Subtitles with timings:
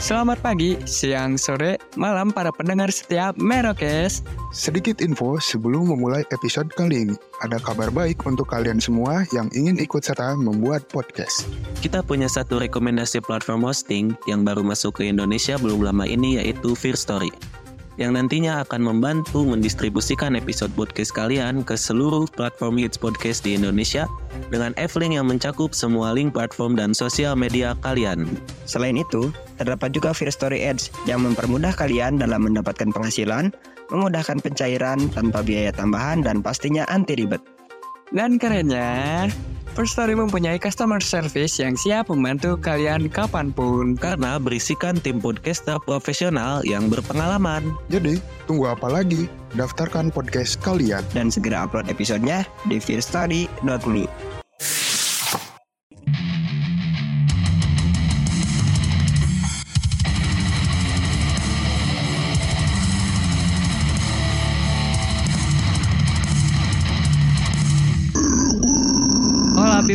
[0.00, 4.24] Selamat pagi, siang, sore, malam para pendengar setiap Merokes.
[4.48, 7.16] Sedikit info sebelum memulai episode kali ini.
[7.44, 11.44] Ada kabar baik untuk kalian semua yang ingin ikut serta membuat podcast.
[11.84, 16.72] Kita punya satu rekomendasi platform hosting yang baru masuk ke Indonesia belum lama ini yaitu
[16.72, 17.28] Fear Story
[18.00, 24.08] yang nantinya akan membantu mendistribusikan episode podcast kalian ke seluruh platform hits podcast di Indonesia
[24.48, 28.24] dengan F-Link yang mencakup semua link platform dan sosial media kalian.
[28.64, 29.28] Selain itu,
[29.60, 33.52] terdapat juga Fear Story Ads yang mempermudah kalian dalam mendapatkan penghasilan,
[33.92, 37.44] memudahkan pencairan tanpa biaya tambahan dan pastinya anti ribet.
[38.10, 39.28] Dan kerennya,
[39.78, 43.94] First Story mempunyai customer service yang siap membantu kalian kapan pun.
[43.94, 47.70] Karena berisikan tim podcaster profesional yang berpengalaman.
[47.86, 48.18] Jadi,
[48.50, 49.30] tunggu apa lagi?
[49.54, 51.06] Daftarkan podcast kalian.
[51.14, 54.39] Dan segera upload episodenya di fearstory.me.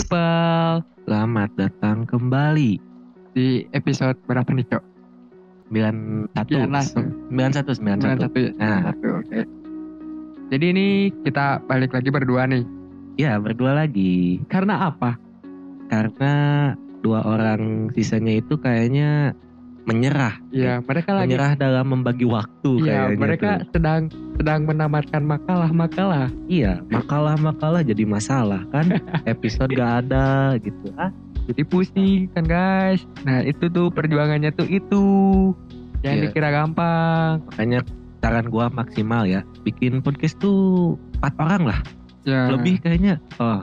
[0.05, 2.77] people, Selamat datang kembali.
[3.33, 4.83] di episode berapa nih Cok?
[5.73, 7.09] 91 Ya, langsung.
[7.33, 8.29] 91 91.
[8.29, 8.51] 91 ya?
[8.61, 8.93] Nah.
[8.93, 9.39] 91, oke.
[10.53, 10.87] Jadi ini
[11.25, 12.61] kita balik lagi berdua nih.
[13.17, 14.45] Ya, berdua lagi.
[14.45, 15.17] Karena apa?
[15.89, 16.33] Karena
[17.01, 19.33] dua orang sisanya itu kayaknya
[19.86, 20.33] menyerah.
[20.50, 23.69] Ya, mereka lagi menyerah dalam membagi waktu Iya, kayaknya mereka tuh.
[23.72, 24.02] sedang
[24.36, 26.28] sedang menamatkan makalah-makalah.
[26.45, 28.89] Iya, makalah-makalah jadi masalah kan.
[29.30, 30.89] Episode gak ada gitu.
[30.95, 31.13] Ah,
[31.45, 33.06] Jadi pusing kan guys.
[33.22, 35.06] Nah itu tuh perjuangannya tuh itu.
[36.02, 36.23] Jangan Iya.
[36.25, 37.33] dikira gampang.
[37.45, 37.80] makanya
[38.17, 39.45] saran gua maksimal ya.
[39.61, 41.80] Bikin podcast tuh empat orang lah.
[42.25, 42.50] Ya.
[42.50, 43.22] Lebih kayaknya.
[43.38, 43.61] Oh,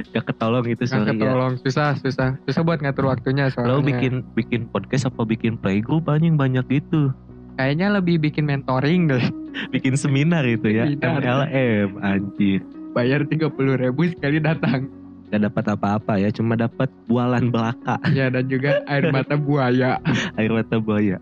[0.14, 1.12] gak ketolong itu sorry ya.
[1.14, 3.76] ketolong susah susah susah buat ngatur waktunya soalnya.
[3.76, 7.12] Lo bikin bikin podcast apa bikin playgroup anjing banyak gitu.
[7.60, 9.24] Kayaknya lebih bikin mentoring deh.
[9.74, 10.86] Bikin seminar itu ya.
[10.86, 11.50] Seminar.
[11.50, 12.62] MLM anjir.
[12.94, 14.88] Bayar tiga puluh ribu sekali datang.
[15.28, 17.98] Gak dapat apa-apa ya, cuma dapat bualan belaka.
[18.14, 19.98] ya dan juga air mata buaya.
[20.38, 21.18] air mata buaya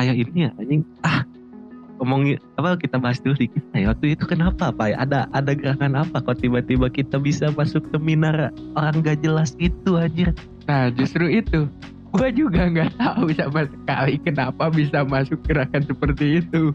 [0.00, 1.20] kayak ini ya anjing ah
[2.00, 6.16] ngomongin apa kita bahas dulu dikit nah, waktu itu kenapa pak ada ada gerakan apa
[6.18, 10.32] kok tiba-tiba kita bisa masuk ke minara orang gak jelas itu anjir
[10.64, 11.66] Nah justru itu.
[12.10, 16.70] Gue juga nggak tahu sama sekali kenapa bisa masuk gerakan seperti itu.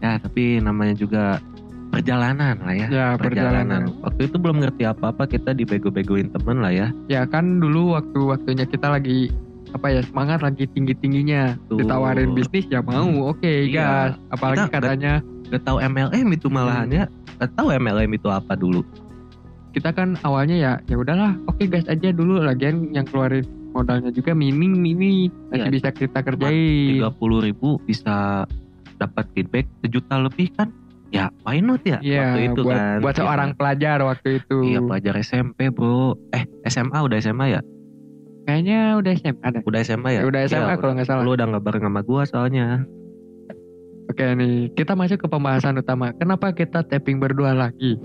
[0.00, 1.40] ya tapi namanya juga
[1.88, 3.88] perjalanan lah ya Ya perjalanan.
[4.00, 8.90] waktu itu belum ngerti apa-apa kita dibego-begoin temen lah ya Ya kan dulu waktu-waktunya kita
[8.90, 9.28] lagi
[9.72, 11.58] apa ya semangat lagi tinggi-tingginya.
[11.66, 11.78] Tuh.
[11.78, 13.72] ditawarin bisnis ya mau oke Iya.
[13.72, 14.12] gas.
[14.30, 15.12] Apalagi Kita- katanya
[15.46, 17.04] gak tahu MLM itu malahan ya
[17.36, 18.82] gak tahu MLM itu apa dulu.
[19.70, 22.40] Kita kan awalnya ya ya udahlah oke gas aja dulu.
[22.40, 25.72] Lagian yang keluarin modalnya juga minim ini masih Iya.
[25.72, 26.96] bisa kita kerjain.
[26.96, 28.48] Tiga puluh ribu bisa
[28.96, 30.72] dapat feedback sejuta lebih kan?
[31.06, 32.00] Ya why not ya?
[32.00, 32.98] Iya waktu itu buat kan.
[32.98, 34.56] buat seorang pelajar waktu itu.
[34.64, 36.16] Iya pelajar SMP bro.
[36.32, 37.60] Eh SMA udah SMA ya
[38.46, 40.20] kayaknya udah SMA ada Udah SMA ya?
[40.22, 41.22] Udah SMA Iya, kalau nggak salah.
[41.26, 42.86] Lu udah gak bareng sama gua soalnya.
[44.06, 44.70] Oke nih.
[44.78, 46.14] Kita masuk ke pembahasan utama.
[46.16, 47.98] Kenapa kita tapping berdua lagi?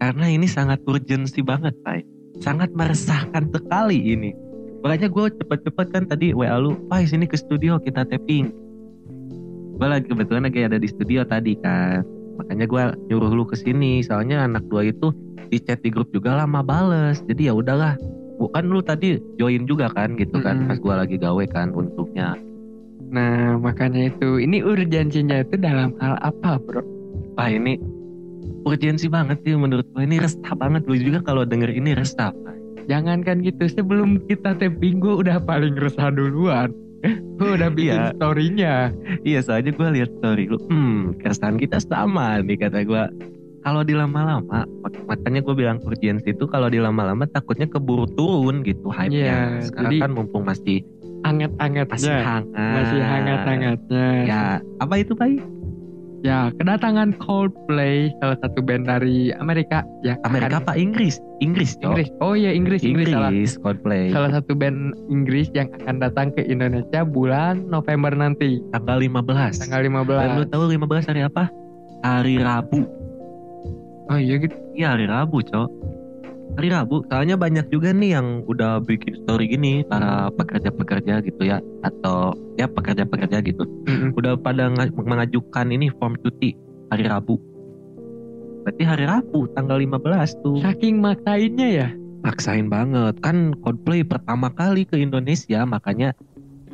[0.00, 2.00] Karena ini sangat urgensi banget Pai.
[2.40, 4.32] Sangat meresahkan sekali ini.
[4.80, 8.48] Makanya gue cepet-cepet kan tadi WA lu Pai sini ke studio kita tapping.
[9.76, 12.00] Gue lagi kebetulan lagi ada di studio tadi kan.
[12.40, 12.82] Makanya gue
[13.12, 15.12] nyuruh lu ke sini Soalnya anak dua itu
[15.52, 17.20] di chat di grup juga lama bales.
[17.28, 17.98] Jadi ya udahlah
[18.40, 20.68] Bukan lu tadi join juga kan gitu kan Mm-mm.
[20.72, 22.34] Pas gue lagi gawe kan untungnya
[23.10, 26.78] nah makanya itu ini urgensinya itu dalam hal apa bro
[27.34, 27.74] Wah ini
[28.62, 32.56] urgensi banget sih menurut gue ini resah banget lu juga kalau denger ini resah Pak.
[32.86, 36.74] Jangankan gitu, sebelum kita tapping gue udah paling resah duluan.
[37.34, 38.12] Gue udah bikin Iya.
[38.14, 38.74] story-nya.
[39.22, 43.02] Iya soalnya gue lihat story lu Hmm keresahan kita sama nih kata gue
[43.60, 49.58] Kalau dilama-lama mak- Makanya gue bilang urgensi itu Kalau dilama-lama takutnya keburu turun gitu hype-nya
[49.58, 50.80] Iya, Sekarang jadi- kan mumpung masih
[51.20, 51.92] Anget-angetnya.
[51.92, 54.06] masih hangat Masih hangat-hangatnya.
[54.24, 54.42] Ya
[54.78, 55.28] apa itu Pak?
[56.20, 59.80] Ya, kedatangan Coldplay, salah satu band dari Amerika.
[60.00, 61.16] Ya, Amerika akan- apa Inggris?
[61.40, 61.92] Inggris Cok.
[61.92, 62.08] Inggris.
[62.20, 63.32] Oh iya, Inggris, Inggris, salah.
[63.32, 68.96] Inggris Coldplay Salah satu band Inggris yang akan datang ke Indonesia bulan November nanti, Tanggal
[68.98, 69.92] 15 tanggal Dan
[70.36, 70.48] lu 15.
[70.48, 71.48] tahu 15 hari apa?
[72.00, 72.84] Hari Rabu
[74.10, 74.56] Oh iya gitu.
[74.74, 75.68] Iya hari Rabu cok.
[76.58, 81.62] Hari Rabu Soalnya banyak juga nih yang udah bikin story gini Para pekerja-pekerja gitu ya
[81.86, 83.62] Atau ya pekerja-pekerja gitu.
[83.86, 84.18] Mm-mm.
[84.18, 86.58] Udah pada nga- mengajukan ini form cuti
[86.90, 87.38] Hari Rabu.
[88.66, 90.58] Berarti hari Rabu tanggal 15 tuh.
[90.58, 91.88] Saking maksainnya ya.
[92.26, 93.14] Maksain banget.
[93.22, 96.12] Kan Coldplay pertama kali ke Indonesia Makanya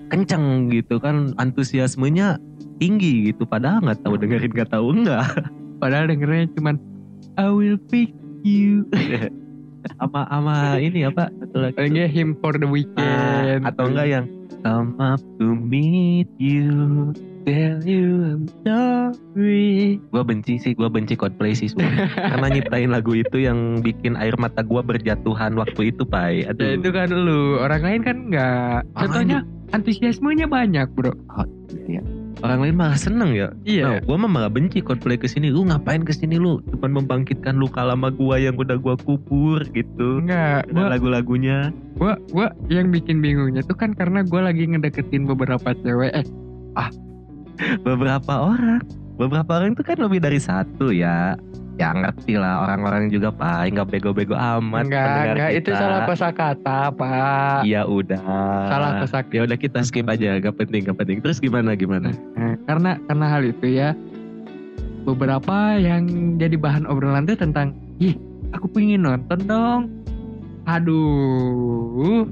[0.09, 2.41] kenceng gitu kan antusiasmenya
[2.81, 3.45] tinggi gitu.
[3.45, 5.27] Padahal nggak tahu dengerin nggak tahu enggak
[5.77, 6.81] Padahal dengernya cuman
[7.37, 8.13] I will pick
[8.43, 8.89] you.
[10.03, 13.63] apa ama ini apa satu lagi Paling nggak him for the Ah, weekend.
[13.63, 14.25] atau enggak yang
[14.61, 17.15] come up to meet you
[17.47, 21.87] tell you I'm sorry gue benci sih gue benci Coldplay sih sumpah.
[22.35, 26.83] karena nyiptain lagu itu yang bikin air mata gue berjatuhan waktu itu pai Ya aduh
[26.83, 28.83] itu kan lu, orang lain kan enggak.
[28.91, 29.39] Orang Contohnya
[29.71, 31.15] antusiasmenya banyak, Bro.
[31.87, 32.03] Iya.
[32.45, 33.85] Orang lain malah seneng ya Iya.
[33.87, 35.49] Nah, gue mah malah benci Coldplay ke sini.
[35.49, 36.61] Lu ngapain ke sini lu?
[36.69, 40.21] Cuman membangkitkan luka lama gua yang udah gua kubur gitu.
[40.21, 41.73] Enggak, gua, lagu-lagunya.
[41.97, 46.27] gua gua yang bikin bingungnya tuh kan karena gua lagi ngedeketin beberapa cewek eh
[47.83, 48.85] Beberapa orang,
[49.17, 51.37] beberapa orang itu kan lebih dari satu ya.
[51.77, 54.89] Ya ngerti lah orang-orang juga pak, nggak bego-bego amat.
[54.89, 58.25] enggak enggak itu salah kosakata pak Iya udah.
[58.73, 61.21] salah kosakata Ya udah kita skip aja, gak penting, gak penting.
[61.21, 62.17] Terus gimana gimana?
[62.33, 63.93] Nah, karena karena hal itu ya
[65.05, 66.09] beberapa yang
[66.41, 68.19] jadi bahan obrolan tuh tentang ih
[68.51, 69.81] aku pengen nonton dong
[70.67, 72.27] aduh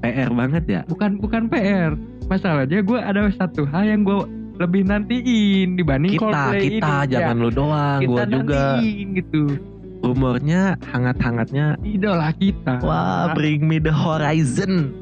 [0.00, 0.80] PR banget ya.
[0.88, 1.92] bukan bukan PR
[2.32, 7.36] masalahnya gue ada satu hal yang gue lebih nantiin dibanding Kita, Coldplay kita, ini jangan
[7.38, 8.62] lu doang, ya, kita gua juga.
[8.76, 9.42] nantiin gitu.
[10.02, 12.82] Rumornya hangat-hangatnya, idola kita.
[12.82, 14.92] Wah bring me the horizon.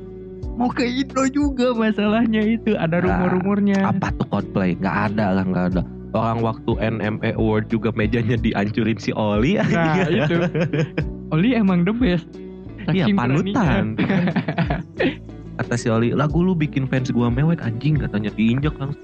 [0.53, 3.81] mau ke Indo juga masalahnya itu ada Ah, rumor-rumornya.
[3.87, 4.77] apa tuh Coldplay?
[4.77, 5.83] Nggak ada lah nggak ada.
[6.11, 10.37] Orang waktu NME Award juga mejanya dihancurin si Oli nah itu.
[11.31, 12.29] Oli emang the best.
[12.93, 13.97] Iya panutan.
[15.57, 18.29] Kata si Oli lagu lu bikin fans gua mewek anjing katanya.
[18.31, 19.01] Diinjak langsung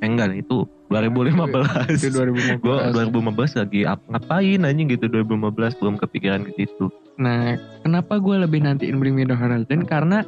[0.00, 5.94] eh, enggak itu 2015 itu 2015 gua 2015 lagi ap- ngapain anjing gitu 2015 belum
[5.96, 6.88] kepikiran ke situ
[7.20, 7.52] Nah,
[7.84, 9.84] kenapa gue lebih nantiin Bring Me The Horizon?
[9.84, 10.24] Karena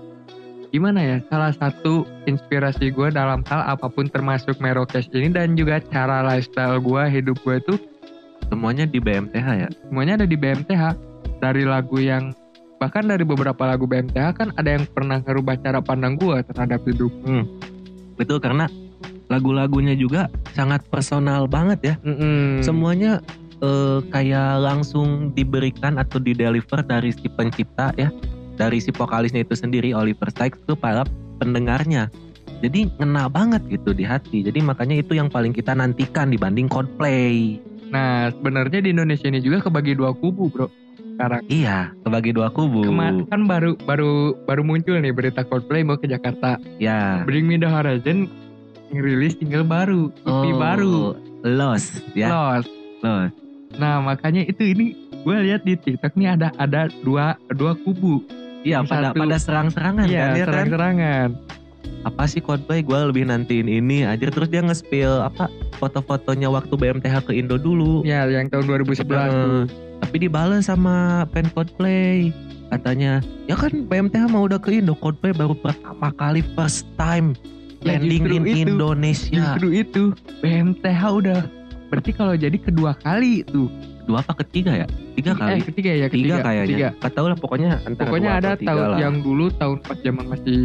[0.69, 5.81] gimana ya, salah satu inspirasi gue dalam hal apa pun termasuk Merokes ini dan juga
[5.81, 7.75] cara lifestyle gue, hidup gue itu
[8.53, 10.83] semuanya di BMTH ya semuanya ada di BMTH.
[11.41, 12.37] Dari lagu yang,
[12.77, 17.09] bahkan dari beberapa lagu BMTH kan ada yang pernah ngerubah cara pandang gue terhadap hidup.
[18.21, 18.69] betul karena
[19.33, 21.95] lagu-lagunya juga sangat personal banget ya.
[22.05, 22.61] Mm-mm.
[22.61, 23.25] semuanya
[23.59, 28.13] eh, kayak langsung diberikan atau dideliver dari si pencipta ya.
[28.53, 31.09] Dari si vokalisnya itu sendiri Oliver Sykes ke para
[31.41, 32.13] pendengarnya.
[32.61, 34.45] Jadi ngena banget gitu di hati.
[34.45, 37.59] Jadi makanya itu yang paling kita nantikan dibanding Coldplay.
[37.91, 40.69] Nah, sebenarnya di Indonesia ini juga kebagi dua kubu, bro.
[41.13, 41.43] Sekarang.
[41.47, 42.87] Iya kebagi dua kubu.
[42.87, 46.57] Kema- kan baru baru baru muncul nih berita Coldplay mau ke Jakarta.
[46.79, 47.21] ya.
[47.27, 48.31] Bring Me The Horizon
[48.93, 50.97] ngerilis single baru, EP Oh, baru,
[51.43, 52.29] Lost ya.
[52.29, 52.69] Lost.
[53.01, 53.35] Lost.
[53.73, 58.21] Nah makanya itu ini gue lihat di TikTok nih ada ada dua dua kubu,
[58.63, 60.49] iya pada satu- pada serang-serangan iya kan ya kan?
[60.49, 61.29] serang-serangan.
[62.03, 62.83] apa sih Coldplay?
[62.83, 64.27] Gue lebih nantiin ini aja.
[64.27, 65.47] Terus dia nge-spill apa
[65.79, 68.03] foto-fotonya waktu BMTH ke Indo dulu.
[68.03, 69.07] Ya yang tahun 2011 tuh.
[69.07, 69.63] Eh,
[70.01, 72.35] tapi dibales sama fan Coldplay.
[72.69, 77.39] Katanya ya kan BMTH mau udah ke Indo Coldplay baru pertama kali first time
[77.85, 78.59] landing justru in itu.
[78.67, 80.03] Indonesia Justru itu
[80.39, 81.41] BMTH udah
[81.87, 83.69] berarti kalau jadi kedua kali tuh.
[84.03, 86.37] dua apa ketiga ya tiga Eh kali ketiga ya tiga, ketiga.
[86.43, 86.89] kayaknya Ketiga.
[86.99, 88.99] Gak tau lah pokoknya antara Pokoknya ada tiga tahun lah.
[88.99, 90.61] yang dulu tahun pas zaman masih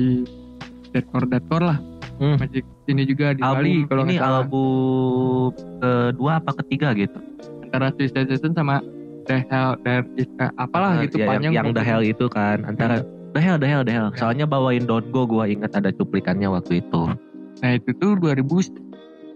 [0.90, 1.78] deadcore deadcore lah.
[2.18, 2.34] Hmm.
[2.36, 7.18] Masih ini juga di album Bali kalau ini album kedua apa ketiga gitu
[7.62, 8.82] antara Twisted Season sama
[9.24, 11.52] The Hell There Is A- apalah Eh, gitu ya, panjang.
[11.52, 11.84] yang, yang The.
[11.84, 13.06] Hell itu kan antara
[13.38, 14.10] The Hell, The Hell, The Hell.
[14.18, 17.14] Soalnya bawain Don't Go, gua ingat ada cuplikannya waktu itu.
[17.62, 18.42] Nah itu tuh 2000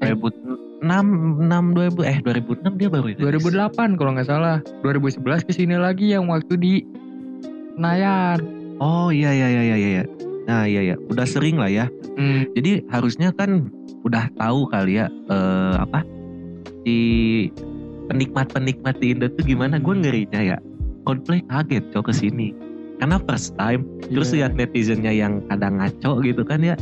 [0.02, 3.22] 2006, 6, 2000, eh 2006 dia baru rilis.
[3.22, 6.74] 2008 kalau nggak salah 2011 ke sini lagi yang waktu di
[7.78, 8.42] Nayan
[8.82, 10.04] Oh iya iya iya iya iya.
[10.50, 11.86] Nah iya iya, udah sering lah ya.
[12.18, 13.70] hmm, Jadi harusnya kan
[14.02, 16.02] udah tahu kali ya eh, apa
[16.82, 16.98] si
[18.10, 19.78] penikmat-penikmat di Indo tuh gimana?
[19.78, 20.58] Gue ngerinya ya.
[21.06, 22.71] Coldplay kaget cok ke sini
[23.02, 23.82] karena first time
[24.14, 24.46] terus Iya.
[24.46, 26.78] lihat netizennya yang kadang ngaco gitu kan ya.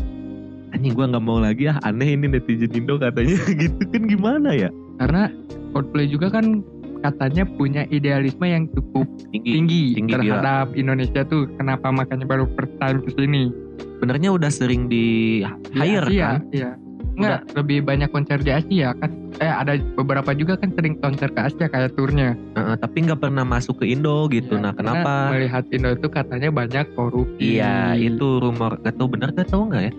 [0.76, 3.40] Anjing gue nggak mau lagi ah aneh ini netizen Indo katanya.
[3.64, 4.70] Gitu kan gimana ya?
[5.02, 5.32] Karena
[5.74, 6.62] Coldplay juga kan
[7.00, 11.48] katanya punya idealisme yang cukup tinggi, tinggi, tinggi terhadap Indonesia tuh.
[11.58, 13.50] Kenapa makanya baru first time ke sini?
[13.98, 15.40] Sebenarnya udah sering di
[15.74, 16.42] hire Asia, kan?
[16.54, 16.72] iya
[17.20, 19.12] Enggak, lebih banyak konser di Asia kan?
[19.38, 23.44] Eh ada beberapa juga kan sering konser ke Asia kayak turnya Heeh, tapi nggak pernah
[23.44, 24.56] masuk ke Indo gitu.
[24.56, 25.36] Iya, nah kenapa?
[25.36, 27.60] melihat Indo itu katanya banyak korupsi.
[27.60, 28.80] Iya itu rumor.
[28.82, 29.94] Gak tau benar gak tau nggak ya?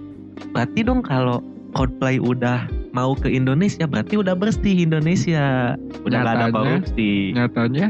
[0.51, 5.79] Berarti dong kalau Coldplay udah mau ke Indonesia berarti udah bersih Indonesia.
[6.03, 7.13] Udah gak ada Nyatanya- korupsi.
[7.31, 7.89] nyatanya?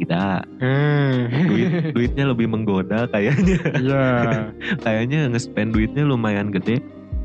[0.00, 0.42] Tidak.
[0.64, 1.16] Hmm.
[1.28, 3.60] Duit, duitnya lebih menggoda kayaknya.
[3.76, 4.08] Iya.
[4.84, 6.80] kayaknya nge-spend duitnya lumayan gede.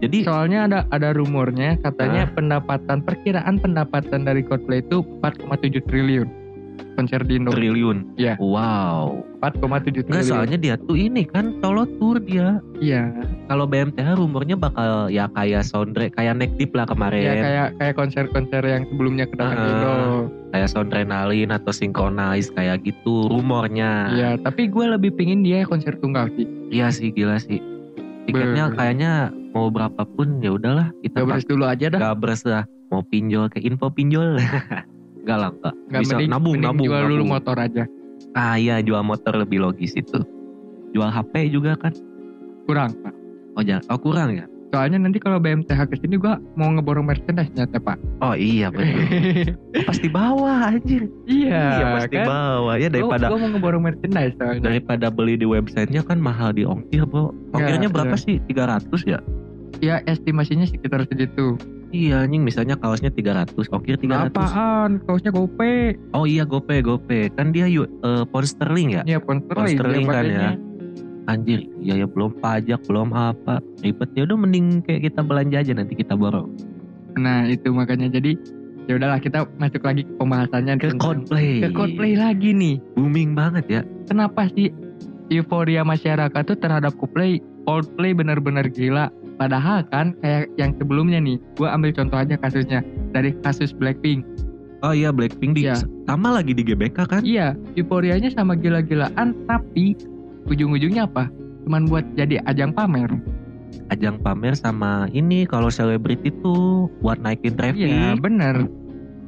[0.06, 2.32] Jadi Soalnya ada ada rumornya katanya Ah.
[2.32, 6.30] pendapatan perkiraan pendapatan dari Coldplay itu 4,7 triliun
[6.96, 7.52] konser di Indo.
[7.52, 8.16] triliun.
[8.16, 8.40] Iya.
[8.40, 9.20] Wow.
[9.42, 10.08] 4,7 triliun.
[10.08, 12.64] Enggak soalnya dia tuh ini kan solo tour dia.
[12.78, 13.12] Iya.
[13.48, 17.20] Kalau BMTH rumornya bakal ya kayak soundtrack kayak Neck Deep lah kemarin.
[17.22, 19.68] Ya kayak kayak konser-konser yang sebelumnya kedatangan Ah.
[19.68, 19.96] Indo.
[20.56, 24.08] kayak Soundrenalin atau Synchronize kayak gitu rumornya.
[24.10, 26.48] Iya, tapi gue lebih pingin dia konser tunggal sih.
[26.72, 27.60] Iya sih gila sih.
[28.24, 29.12] Tiketnya kayaknya
[29.56, 32.00] mau berapapun ya udahlah kita Gabres dulu aja dah.
[32.04, 32.68] gabres lah.
[32.86, 34.36] Mau pinjol ke info pinjol.
[35.24, 35.74] Enggak lah enggak.
[35.90, 37.32] Nggak Bisa mending, nabung mending nabung jual dulu nabung.
[37.32, 37.84] motor aja.
[38.34, 40.20] Ah iya jual motor lebih logis itu.
[40.92, 41.96] Jual HP juga kan.
[42.64, 42.94] Kurang.
[43.00, 43.14] Pak.
[43.56, 43.84] Oh jangan.
[43.90, 44.46] Oh kurang ya.
[44.68, 47.96] Soalnya nanti kalau BMTH ke sini gue mau ngeborong merchandise nyata pak.
[48.20, 48.92] Oh iya betul.
[49.76, 51.08] Oh, pasti bawa anjir.
[51.26, 51.62] iya.
[51.76, 52.28] iya pasti kan?
[52.28, 52.72] bawa.
[52.76, 54.62] Ya daripada Gue mau ngeborong merchandise soalnya.
[54.62, 57.32] daripada beli di websitenya kan mahal di ongkir bro.
[57.52, 58.22] Ongkirnya Iya, berapa iya.
[58.22, 58.36] sih?
[58.44, 59.20] 300 ya?
[59.80, 61.60] Ya estimasinya sekitar segitu.
[61.90, 64.36] Iya anjing misalnya kaosnya 300, ongkir 300.
[64.36, 65.00] Apaan?
[65.08, 65.96] Kaosnya gope.
[66.12, 67.32] Oh iya gope gope.
[67.34, 67.88] Kan dia eh,
[68.28, 69.02] pound sterling ya?
[69.06, 69.78] Iya pound Pound sterling.
[69.80, 70.52] sterling dia kan ya.
[71.26, 73.58] Anjir, iya ya belum pajak, belum apa.
[73.82, 76.54] Ribet ya udah mending kayak kita belanja aja nanti kita borong.
[77.18, 78.38] Nah itu makanya jadi
[78.86, 81.66] ya udahlah kita masuk lagi ke pembahasannya Ke Coldplay.
[81.66, 82.78] ke Coldplay lagi nih.
[82.94, 83.82] Booming banget ya.
[84.06, 84.70] Kenapa sih
[85.32, 89.10] euforia masyarakat tuh terhadap Coldplay Coldplay benar-benar gila.
[89.36, 92.80] Padahal kan kayak yang sebelumnya nih, gue ambil contoh aja kasusnya
[93.12, 94.24] dari kasus Blackpink.
[94.80, 95.82] Oh iya Blackpink di Iya.
[96.06, 97.22] sama lagi di GBK kan?
[97.22, 99.98] Iya, euforianya sama gila-gilaan, tapi
[100.46, 101.28] ujung-ujungnya apa?
[101.66, 103.10] Cuman buat jadi ajang pamer.
[103.90, 107.82] Ajang pamer sama ini kalau selebriti tuh buat naikin traffic.
[107.82, 108.70] Iya, bener.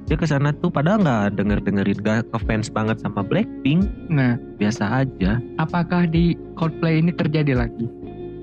[0.08, 3.84] Dia ke sana tuh padahal nggak denger dengerin gak ngefans banget sama Blackpink.
[4.08, 5.44] Nah, Biasa aja.
[5.60, 7.92] apakah di Coldplay ini terjadi lagi?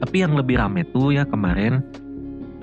[0.03, 1.85] Tapi yang lebih rame tuh ya kemarin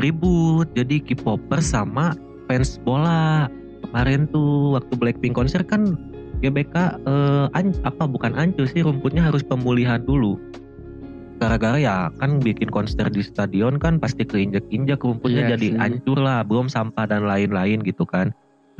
[0.02, 0.68] ribut.
[0.74, 2.18] Jadi K-popers sama
[2.50, 3.48] fans bola.
[3.88, 5.98] Kemarin tuh waktu Blackpink konser kan
[6.42, 10.38] GBK eh, an- apa bukan ancur sih rumputnya harus pemulihan dulu.
[11.42, 16.46] Gara-gara ya kan bikin konser di stadion kan pasti keinjek-injek rumputnya Iya jadi hancur lah,
[16.46, 18.30] belum sampah dan lain-lain gitu kan.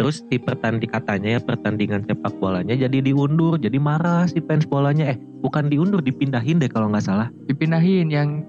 [0.02, 5.14] Terus di pertanding katanya ya pertandingan sepak bolanya jadi diundur, jadi marah si fans bolanya.
[5.14, 7.30] Eh bukan diundur, dipindahin deh kalau nggak salah.
[7.46, 8.42] Dipindahin yang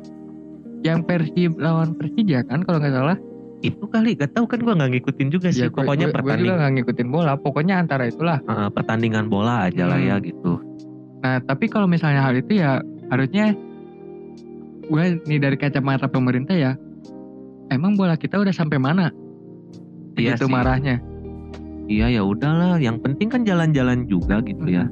[0.80, 3.18] yang Persib lawan Persija kan kalau nggak salah.
[3.62, 6.42] itu kali gak tahu kan gua nggak ngikutin juga sih Ya, pokoknya gua- gua pertanding
[6.42, 7.32] juga nggak ngikutin bola.
[7.36, 8.38] Pokoknya antara itulah.
[8.42, 10.08] eh, pertandingan bola aja lah Hmm.
[10.08, 10.52] ya gitu
[11.20, 13.54] Nah, tapi kalau misalnya hal itu ya harusnya
[14.82, 16.72] gue nih dari kacamata pemerintah ya,
[17.68, 19.14] emang bola kita udah sampai mana?
[20.16, 20.50] Iya Gitu sih.
[20.50, 20.98] marahnya.
[21.92, 24.88] Iya ya udahlah yang penting kan jalan-jalan juga gitu ya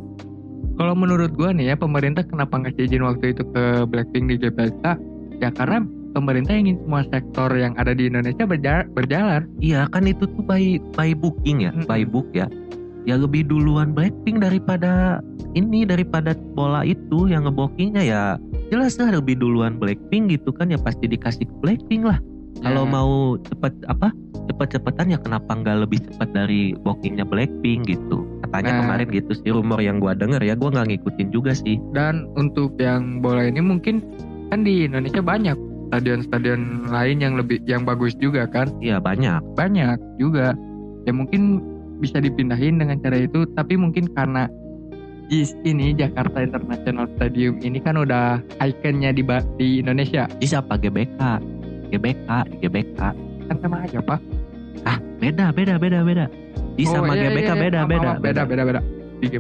[0.77, 4.97] Kalau menurut gue nih ya pemerintah kenapa ngasih izin waktu itu ke Blackpink di GBK?
[5.37, 5.85] Ya karena
[6.17, 9.45] pemerintah ingin semua sektor yang ada di Indonesia berja- berjalan.
[9.61, 11.85] iya kan itu tuh by by booking ya Mm-mm.
[11.85, 12.49] by book ya
[13.05, 15.21] ya lebih duluan Blackpink daripada
[15.53, 18.23] ini daripada bola itu yang ngebookingnya ya
[18.73, 22.21] jelas lah lebih duluan Blackpink gitu kan ya pasti dikasih ke Blackpink lah
[22.59, 22.91] kalau Ya.
[22.91, 24.09] mau cepet apa
[24.51, 28.27] cepet-cepetan ya kenapa nggak lebih cepat dari bookingnya Blackpink gitu?
[28.43, 28.79] Katanya Nah.
[28.85, 31.79] kemarin gitu sih rumor yang gua denger ya gua nggak ngikutin juga sih.
[31.95, 34.03] Dan untuk yang bola ini mungkin
[34.51, 35.55] kan di Indonesia banyak
[35.91, 38.71] stadion-stadion lain yang lebih yang bagus juga kan.
[38.83, 39.43] Iya banyak.
[39.55, 40.55] Banyak juga.
[41.07, 41.63] Ya mungkin
[42.03, 44.51] bisa dipindahin dengan cara itu tapi mungkin karena
[45.31, 49.23] JIS ini Jakarta International Stadium ini kan udah ikonnya di
[49.63, 50.27] di Indonesia.
[50.43, 50.75] Di siapa?
[50.75, 51.39] GBK
[51.91, 52.29] GBK
[52.59, 52.99] GBK
[53.47, 54.21] kan sama aja pak.
[54.83, 56.27] Ah beda beda beda beda.
[56.75, 57.55] Di Oh, sama iya, GBK iya, iya.
[57.59, 58.81] beda beda beda beda.
[58.81, 58.83] beda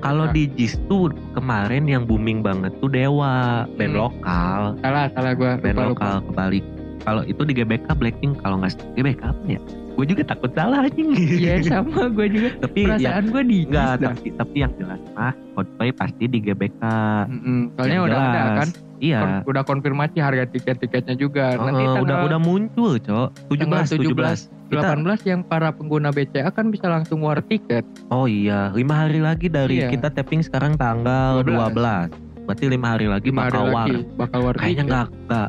[0.05, 3.65] kalau di JIS tuh kemarin yang booming banget tuh Dewa.
[3.81, 4.01] Band Hmm.
[4.03, 4.61] lokal.
[4.85, 5.89] Salah salah gue band lupa, lupa.
[5.89, 6.65] lokal kebalik.
[7.01, 9.61] Kalau itu di GBK Blackpink kalau nggak GBK apa ya?
[9.91, 11.17] Gue juga takut salah anjing.
[11.17, 12.13] Iya sama.
[12.13, 12.49] Gue juga.
[12.61, 16.83] Tapi ya perasaan gue di enggak tapi, tapi yang jelas mah Coldplay pasti di GBK
[17.27, 18.69] Mm-mm, soalnya Yang udah ada kan
[19.01, 23.59] iya Kon- udah konfirmasi harga tiket-tiketnya juga nanti Heeh, tanggal udah udah muncul cok 17
[23.59, 28.71] tanggal 17 kita 18 yang para pengguna BCA kan bisa langsung war tiket Oh iya,
[28.71, 29.91] lima hari lagi dari Iya.
[29.91, 31.75] kita tapping sekarang tanggal 12.
[31.75, 32.13] 12.
[32.43, 33.75] Berarti lima hari lagi lima hari bakal war.
[33.81, 34.87] lagi bakal war Kayaknya tiket.
[34.87, 35.49] nggak nggak.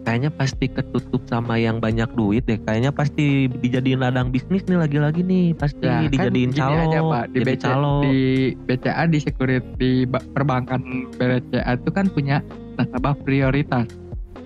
[0.00, 2.56] Kayaknya pasti ketutup sama yang banyak duit deh.
[2.58, 5.52] Kayaknya pasti dijadiin ladang bisnis nih lagi-lagi nih.
[5.52, 6.80] Pasti Ya, kan dijadiin gini calo.
[6.80, 7.24] aja, Pak.
[7.26, 7.94] Di, jadi BCA, calo.
[8.00, 8.16] di
[8.58, 10.80] BCA di security di ba- perbankan
[11.12, 12.40] BCA itu kan punya
[12.80, 13.86] nasabah prioritas.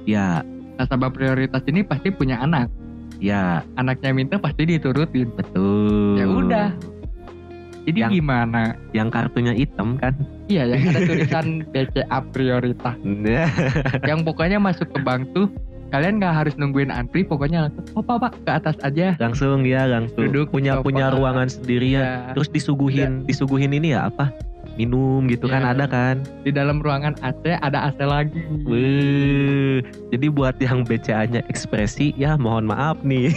[0.05, 0.43] Ya,
[0.75, 2.67] Nasabah prioritas ini pasti punya anak.
[3.19, 5.31] ya Anaknya minta pasti diturutin.
[5.33, 6.19] betul.
[6.19, 6.69] Ya udah.
[7.85, 8.63] Jadi Yang- gimana?
[8.91, 10.17] Yang kartunya hitam kan.
[10.47, 12.97] Iya, yang ada tulisan BCA prioritas.
[14.03, 15.47] yang pokoknya masuk ke bank tuh
[15.89, 19.15] kalian nggak harus nungguin antri, pokoknya langsung, oh pak, pak ke atas aja.
[19.15, 22.03] langsung ya langsung Duduk punya punya ruangan sendiri ya.
[22.03, 24.35] Ya, Terus disuguhin disuguhin ini ya apa?
[24.75, 25.71] Minum gitu kan Iya.
[25.73, 26.17] ada kan.
[26.43, 28.43] di dalam ruangan AC ada AC lagi.
[28.67, 33.31] Wih, jadi buat yang BCA-nya ekspresi ya mohon maaf nih.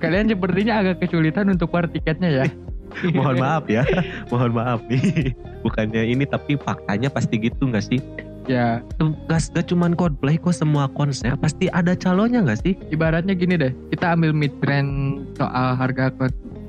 [0.00, 2.46] kalian sepertinya agak kesulitan untuk war tiketnya ya.
[3.16, 3.84] mohon maaf ya.
[4.32, 5.36] mohon maaf nih.
[5.60, 8.00] Bukannya ini tapi faktanya pasti gitu nggak sih?
[8.48, 8.80] Ya,
[9.28, 12.74] Gak, gak cuman Coldplay kok semua konser pasti ada calonnya nggak sih?
[12.90, 16.10] ibaratnya gini deh, kita ambil mid range soal harga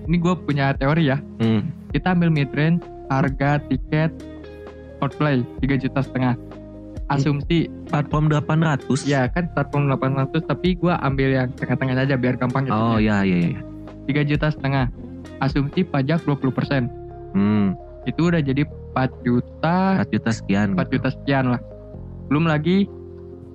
[0.05, 1.17] Ini gue punya teori ya.
[1.39, 1.71] Hmm.
[1.89, 4.11] Kita ambil mid range harga tiket
[5.01, 6.37] Coldplay 3 juta setengah.
[7.09, 9.03] Asumsi Platform 800.
[9.03, 12.77] ya kan platform 800 tapi gue ambil yang tengah-tengah aja biar gampang gitu.
[12.77, 13.59] Oh ya ya ya.
[14.07, 14.87] 3 juta setengah.
[15.43, 16.87] Asumsi pajak 20%.
[17.35, 17.75] Hmm.
[18.07, 20.77] Itu udah jadi 4 juta 4 juta sekian.
[20.77, 21.61] 4 juta sekian lah.
[22.31, 22.87] Belum lagi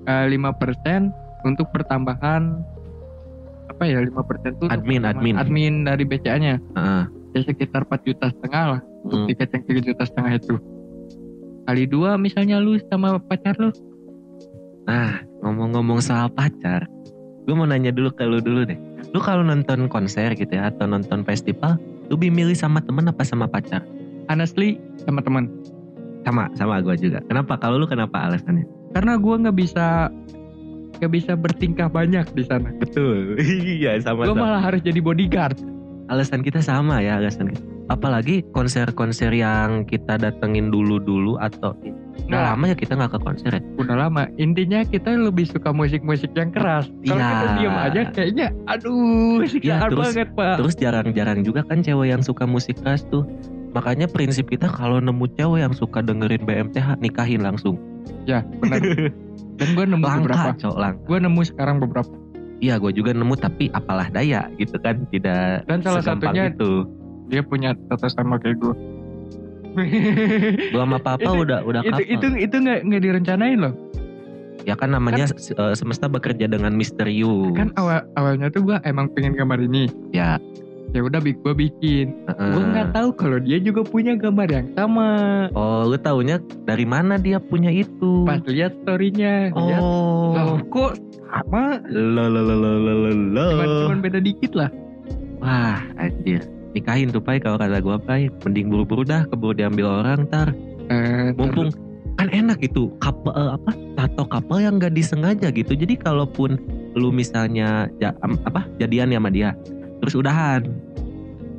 [0.04, 2.60] eh, 5% untuk pertambahan
[3.70, 4.12] apa ya 5%
[4.60, 5.34] tuh untuk Admin, admin.
[5.38, 6.58] admin dari BCA-nya.
[6.60, 7.04] Heeh.
[7.32, 9.28] Ya sekitar 4 juta setengah lah untuk Hmm.
[9.30, 10.54] tiket yang 3 juta setengah itu.
[11.66, 13.70] Kali dua misalnya lu sama pacar lu.
[14.86, 16.86] Nah, ngomong-ngomong soal pacar,
[17.42, 18.78] gue mau nanya dulu ke lu dulu deh.
[19.10, 21.75] Lu kalau nonton konser gitu ya atau nonton festival,
[22.06, 23.82] lu lebih milih sama temen apa sama pacar?
[24.30, 25.50] Honestly sama teman.
[26.22, 27.22] Sama, sama gue juga.
[27.26, 27.54] Kenapa?
[27.58, 28.66] Kalau lu kenapa alasannya?
[28.94, 30.10] Karena gua nggak bisa
[30.98, 32.70] nggak bisa bertingkah banyak di sana.
[32.78, 33.36] Betul.
[33.78, 35.58] Iya, sama Gue malah harus jadi bodyguard.
[36.06, 37.75] Alasan kita sama ya, alasan kita.
[37.87, 41.71] Apalagi konser-konser yang kita datengin dulu-dulu atau
[42.26, 42.45] udah Nah.
[42.52, 43.62] lama ya kita nggak ke konser ya?
[43.78, 44.26] Udah lama.
[44.37, 46.90] Intinya kita lebih suka musik-musik yang keras.
[47.07, 47.31] Kalau Iya.
[47.31, 50.55] kita diem aja kayaknya aduh siksaan terus- banget pak.
[50.59, 53.23] Terus jarang-jarang juga kan cewek yang suka musik keras tuh.
[53.71, 57.78] Makanya prinsip kita kalau nemu cewek yang suka dengerin BMTH nikahin langsung.
[58.26, 58.83] Ya benar.
[59.61, 60.52] Dan gue nemu beberapa.
[60.52, 61.00] Langka, cok, langka.
[61.07, 62.11] Gue nemu sekarang beberapa.
[62.57, 66.89] Iya, gue juga nemu tapi apalah daya gitu kan, tidak Dan salah satunya itu.
[67.26, 68.75] Dia punya tata sama kayak gue.
[70.73, 72.08] Gua sama papa Itu- udah udah itu couple.
[72.08, 73.75] itu itu nggak nggak direncanain loh.
[74.65, 77.54] Ya kan namanya eh, semesta bekerja dengan misterius.
[77.54, 79.86] Kan awal awalnya tuh gue emang pengen gambar ini.
[80.10, 80.41] ya.
[80.95, 82.15] Ya udah gue bikin.
[82.25, 82.50] heeh.
[82.56, 85.10] Gue nggak tahu kalau dia juga punya gambar yang sama.
[85.52, 88.25] Oh, lu taunya dari mana dia punya itu?
[88.25, 90.32] Pas lihat storynya, Oh.
[90.32, 91.82] loh kok sama.
[91.91, 93.47] Lo lo lo lo lo lo lo.
[93.52, 94.71] Cuman cuman beda dikit lah.
[95.43, 96.41] Wah, anjir.
[96.76, 98.28] Nikahin tuh Pai kalau kata gua Pai.
[98.45, 100.52] Mending buru-buru dah keburu diambil orang ntar.
[100.93, 101.73] Eh, Mumpung
[102.21, 105.73] kan enak itu couple eh, apa tato couple yang gak disengaja gitu.
[105.73, 106.60] Jadi kalaupun
[106.93, 109.56] lu misalnya ja- apa jadian sama dia
[110.04, 110.69] terus udahan.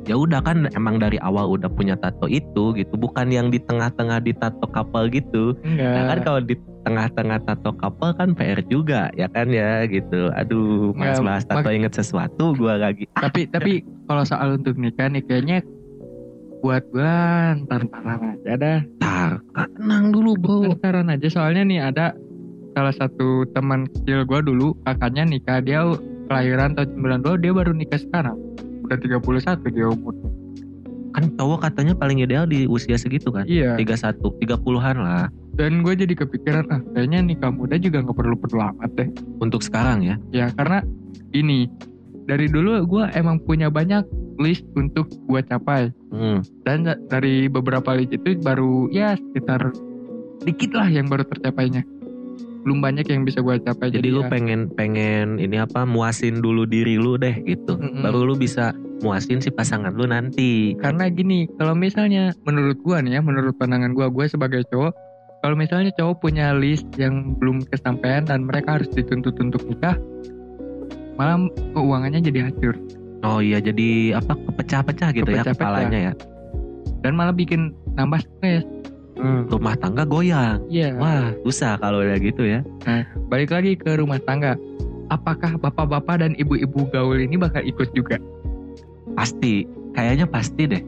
[0.08, 4.24] Ya udah kan emang dari awal udah punya tato itu gitu, bukan yang di tengah-tengah
[4.24, 5.52] di tato couple gitu.
[5.60, 5.92] enggak.
[5.92, 10.32] Nah kan kalau di tengah-tengah tato couple kan PR juga ya kan ya gitu.
[10.32, 13.04] Aduh, mas bahas tato inget sesuatu gua lagi.
[13.24, 15.60] tapi tapi kalau soal untuk nikah nih kayaknya
[16.64, 19.32] buat gua ntar ntaran aja dah Tar,
[19.78, 20.56] tenang dulu bro.
[20.74, 22.06] ntaran aja soalnya nih ada
[22.74, 25.86] salah satu teman kecil gua dulu kakaknya nikah dia
[26.26, 28.34] kelahiran tahun 92 dia baru nikah sekarang
[28.88, 30.16] udah 31 dia umur
[31.08, 33.42] Kan cowok katanya paling ideal di usia segitu kan.
[33.44, 35.26] iya 31, 30-an lah.
[35.52, 39.60] dan gue jadi kepikiran ah kayaknya nikah muda juga nggak perlu perlu amat deh Untuk
[39.60, 40.14] sekarang ya.
[40.30, 40.84] ya karena
[41.32, 41.66] ini
[42.22, 44.04] dari dulu gua emang punya banyak
[44.36, 46.40] list untuk gua capai Hmm.
[46.62, 49.72] dan da- dari beberapa list itu baru ya sekitar
[50.40, 51.82] dikit lah yang baru tercapainya
[52.62, 56.64] belum banyak yang bisa gua capai Jadi lu ya, pengen pengen ini apa muasin dulu
[56.64, 57.78] diri lu deh gitu.
[57.78, 58.02] Mm-mm.
[58.02, 60.74] Baru lu bisa muasin si pasangan lu nanti.
[60.78, 64.90] karena gini kalau misalnya menurut gua nih ya menurut pandangan gua gue sebagai cowok
[65.38, 69.94] kalau misalnya cowok punya list yang belum kesampaian dan mereka harus dituntut untuk nikah
[71.14, 71.38] malah
[71.74, 72.74] keuangannya jadi hancur
[73.22, 75.58] Oh iya jadi apa kepecah-pecah gitu ya Kepecah-pecah.
[75.58, 76.12] kepalanya ya.
[77.02, 78.66] dan malah bikin nambah stres
[79.20, 80.62] Rumah tangga goyang.
[80.70, 80.94] Iya.
[80.94, 82.62] Wah, susah kalau udah gitu ya.
[83.28, 84.54] balik lagi ke rumah tangga
[85.12, 88.20] apakah bapak-bapak dan ibu-ibu gaul ini bakal ikut juga
[89.16, 90.82] Pasti, kayaknya pasti deh.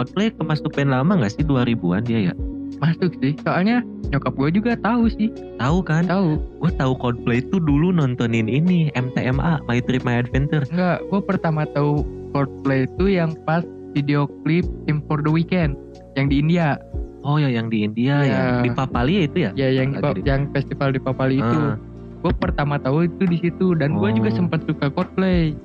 [0.00, 2.34] Coldplay termasuk band lama gak sih 2000-an dia ya?
[2.82, 5.30] masuk sih soalnya nyokap gue juga tahu sih
[5.62, 6.10] Tahu kan?
[6.10, 10.64] tahu Gue tahu Coldplay itu dulu nontonin ini MTMA, My Trip My Adventure.
[10.72, 12.02] Enggak, gue pertama tahu
[12.34, 13.62] Coldplay itu yang pas
[13.94, 15.78] video klip Team for the Weekend
[16.18, 16.80] yang di India.
[17.24, 19.50] Oh ya yang di India ya, di Papali itu ya?
[19.54, 21.58] Ya yang Lagi di- yang festival di Papali itu.
[21.58, 21.80] Ah.
[22.20, 24.12] Gue pertama tahu itu di situ dan gue Oh.
[24.12, 25.56] juga sempat suka Coldplay.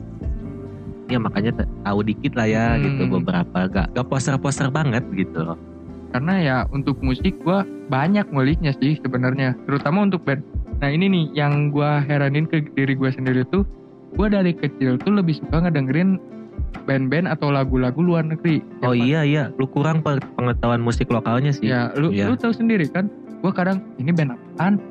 [1.08, 2.86] ya makanya tahu dikit lah ya Hmm.
[2.86, 5.58] gitu beberapa gak gak poster-poster banget gitu loh
[6.10, 10.46] karena ya untuk musik gua banyak nguliknya sih sebenarnya terutama untuk band
[10.78, 13.66] nah ini nih yang gua heranin ke diri gua sendiri tuh
[14.14, 16.22] gua dari kecil tuh lebih suka ngedengerin
[16.82, 18.60] band-band atau lagu-lagu luar negeri.
[18.82, 19.44] Oh Yang iya iya.
[19.54, 21.66] Lu kurang pe- pengetahuan musik lokalnya sih.
[21.66, 22.28] Ya lu Iya.
[22.28, 23.08] lu tahu sendiri kan?
[23.40, 24.82] Gua kadang ini band apaan?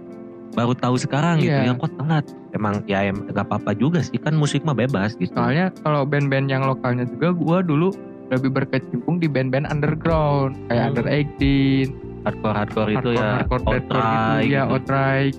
[0.51, 1.51] Baru tahu sekarang gitu.
[1.51, 1.69] Iya.
[1.69, 2.25] ya kok telat.
[2.51, 4.17] Emang ya em, gak apa-apa juga sih.
[4.17, 5.31] Kan musik mah bebas gitu.
[5.31, 7.93] Soalnya kalau band-band yang lokalnya juga gua dulu
[8.29, 10.57] lebih berkecimpung di band-band underground.
[10.67, 10.89] Kayak Hmm.
[10.91, 11.89] Under 18
[12.25, 13.29] hardcore hardcore itu ya.
[13.37, 14.49] Hardcore deathcore outright gitu.
[14.49, 14.73] ya gitu.
[14.73, 15.35] outright.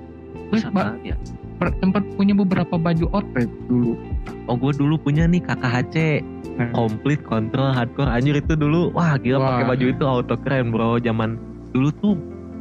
[0.49, 1.15] Terus Sama, ba- ya.
[1.59, 3.99] Sempat punya beberapa baju outright dulu.
[4.47, 6.23] Oh gue dulu punya nih KKHC
[6.59, 6.75] Nah.
[6.75, 8.91] komplit kontrol hardcore anjir itu dulu.
[8.91, 10.99] Wah gila pakai baju itu auto keren bro.
[10.99, 11.39] Zaman
[11.71, 12.13] dulu tuh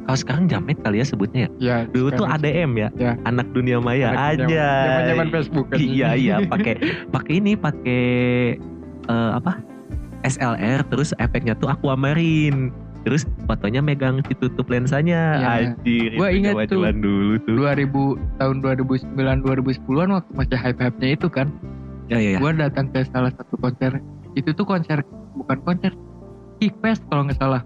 [0.06, 1.50] kalau sekarang jamet kali ya sebutnya ya?
[1.58, 3.12] Ya dulu tuh ADM ya, Ya.
[3.26, 5.78] anak dunia maya Anak aja zaman-zaman Facebook kan.
[5.82, 6.78] iya iya pakai
[7.10, 8.06] pakai ini pakai
[9.04, 9.58] eh, apa?
[10.22, 15.48] SLR terus efeknya tuh aquamarine terus fotonya megang si tutup lensanya Iya.
[15.72, 16.82] anjir Gua ingat tuh.
[16.92, 17.90] dulu tuh 2000
[18.36, 21.48] tahun 2009 2010-an waktu masih hype-hype-nya itu kan.
[22.06, 24.00] ya ya ya Gua datang ke salah satu konser.
[24.32, 25.92] Itu tuh konser bukan konser
[26.56, 27.62] Kickfest kalau nggak salah.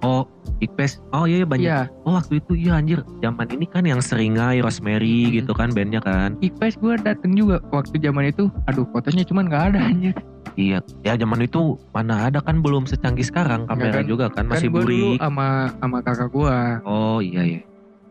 [0.00, 3.82] oh Kickfest oh iya iya, banyak Iya, oh waktu itu iya anjir zaman ini kan
[3.82, 5.32] yang seringai Rosemary Hmm.
[5.34, 8.52] gitu kan bandnya kan Kickfest gua datang juga waktu zaman itu.
[8.66, 10.12] Aduh, fotonya cuman nggak ada anjir.
[10.54, 14.66] Iya ya zaman itu mana ada kan belum secanggih sekarang kamera kan- juga kan masih
[14.66, 16.58] kan gua dulu burik sama sama kakak gua.
[16.82, 17.60] oh iya iya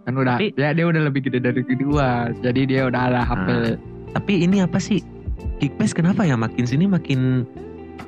[0.03, 2.27] Kan udah Tapi- ya dia udah lebih gede dari gua.
[2.37, 3.47] Jadi dia udah ada HP.
[3.47, 3.75] Ah.
[4.11, 4.99] tapi ini apa sih
[5.57, 7.47] Kickfest kenapa ya makin sini makin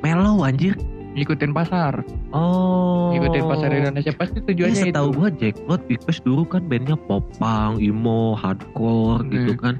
[0.01, 0.75] mellow anjir
[1.15, 2.03] Ngikutin pasar.
[2.29, 4.87] oh Ngikutin pasar Indonesia pasti Iya tujuannya itu.
[4.91, 9.31] setahu gua Jackpot Kickfest dulu kan bandnya popang, emo, hardcore Hmm.
[9.31, 9.79] gitu kan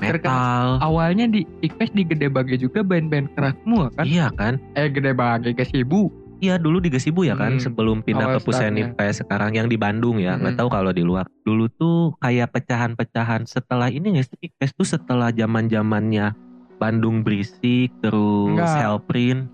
[0.00, 4.04] metal Awalnya di Kickfest di Gede Bage juga band-band keras semua kan.
[4.04, 6.08] iya kan Eh Gede Bage ke Sibu.
[6.38, 8.94] Iya dulu di Gesibu ya kan Hmm, sebelum pindah awal ke startnya.
[8.94, 10.60] kayak sekarang yang di Bandung ya nggak Hmm.
[10.60, 15.30] tahu kalau di luar dulu tuh kayak pecahan-pecahan setelah ini nggak sih Kickfest tuh setelah
[15.30, 16.30] zaman zamannya
[16.78, 18.70] Bandung berisik terus Enggak.
[18.76, 19.50] Hellprint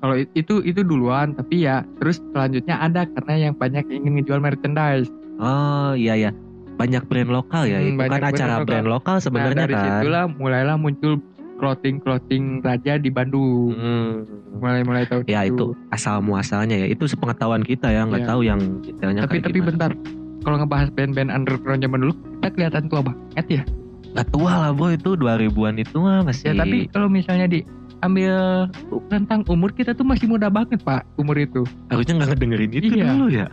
[0.00, 5.08] Kalau itu itu duluan, tapi ya terus selanjutnya ada karena yang banyak ingin ngejual merchandise.
[5.36, 6.30] oh iya ya
[6.74, 8.66] banyak brand lokal ya Hmm, itu kan brand acara lokal.
[8.66, 11.12] brand lokal sebenarnya nah, dari kan situlah mulailah muncul
[11.54, 13.70] clothing clothing raja di Bandung.
[13.72, 14.26] Hmm.
[14.54, 18.28] Mulai-mulai tahun ya itu asal muasalnya ya itu sepengetahuan kita ya nggak Iya.
[18.28, 19.68] tahu yang detailnya Tapi tapi gimana.
[19.70, 19.90] bentar.
[20.40, 23.62] Kalau ngebahas band-band underground zaman dulu, kita kelihatan tua banget ya.
[24.12, 28.68] Nggak tua lah bro itu 2000-an itu mah masih Ya tapi kalau misalnya diambil
[29.08, 31.64] tentang umur kita tuh masih muda banget pak umur itu.
[31.88, 33.06] harusnya nggak ngedengerin itu Iya.
[33.08, 33.46] dulu ya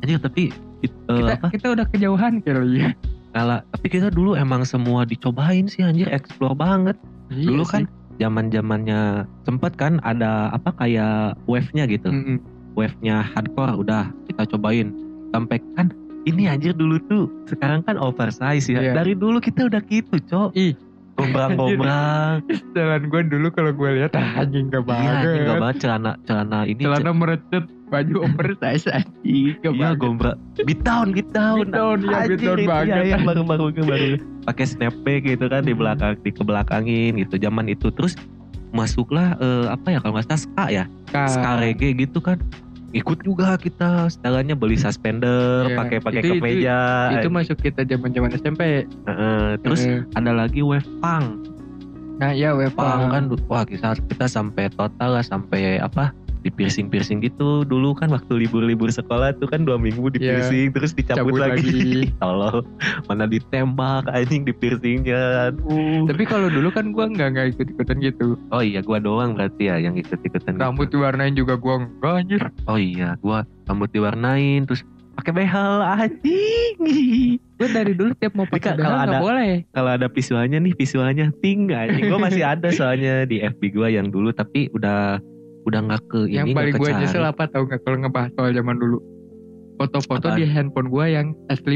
[0.00, 0.48] Anjir tapi
[0.80, 1.46] it- eh, Kita apa?
[1.50, 2.90] kita udah kejauhan kali ya.
[3.30, 6.10] Kala, tapi kita dulu emang semua dicobain sih anjir.
[6.10, 6.96] Explore banget.
[7.30, 7.82] Dulu Iya kan
[8.18, 9.00] zaman zamannya
[9.46, 12.10] sempet kan ada apa kayak wave-nya gitu.
[12.10, 12.38] Mm-mm.
[12.74, 14.94] wave-nya hardcore udah kita cobain.
[15.30, 15.90] Sampai kan
[16.22, 18.82] ini anjir dulu tuh sekarang kan oversize ya.
[18.82, 18.92] Iya.
[18.94, 20.50] dari dulu kita udah gitu cok.
[20.54, 20.74] Ih.
[21.18, 22.40] gombrang-gombrang.
[22.76, 25.46] Jalan gue dulu kalau gue lihat ah, anjing gak iya anjing banget.
[25.46, 25.76] gak banget.
[25.84, 31.60] Celana celana ini Celana merecet, baju oversize anjing gak Iya gombra Beat down, beat down
[31.60, 32.86] Beat down, iya, beat down itu banget.
[32.88, 34.08] Iya, yang baru-baru ke baru.
[34.42, 37.90] Pakai snapback gitu kan di belakang Di kebelakangin gitu Zaman itu.
[37.90, 38.14] Terus
[38.70, 40.84] masuklah eh, Apa ya kalau nggak salah ska ya?
[41.08, 42.38] Ka- Ska reggae gitu kan.
[42.90, 46.78] Ikut juga kita Setelahnya beli suspender Iya, pakai pakai itu- kemeja.
[47.14, 48.86] itu masuk kita zaman zaman SMP.
[48.86, 51.50] Heeh, Terus Eh, ada lagi wave punk.
[52.16, 57.20] Nah ya Punk Wepa kan Wah kita, kita sampai total lah Sampai apa di piercing-piercing
[57.20, 60.40] gitu dulu kan waktu libur-libur sekolah tuh kan dua minggu di Iya.
[60.40, 61.92] piercing terus dicabut Cabut lagi, lagi.
[62.22, 62.64] tolong
[63.04, 67.96] mana ditembak anjing di piercingnya aduh Tapi kalau dulu kan gue nggak nggak ikut ikutan
[68.00, 68.40] gitu.
[68.48, 70.60] oh iya gua doang berarti ya yang ikut-ikutan gitu.
[70.60, 72.42] Rambut diwarnain juga gue enggak anjir.
[72.64, 74.80] oh iya gua rambut diwarnain terus
[75.12, 79.52] pakai behel anjing Gue dari dulu tiap mau pakai behel kalau ada- boleh.
[79.70, 84.08] kalau ada visualnya nih visualnya ting anjing gua masih ada soalnya di FB gua yang
[84.08, 85.20] dulu tapi udah
[85.68, 88.76] udah nggak ke Yang ini paling gue nyesel apa tau nggak kalau ngebahas soal zaman
[88.80, 88.98] dulu.
[89.80, 91.72] Foto-foto di handphone gue yang S5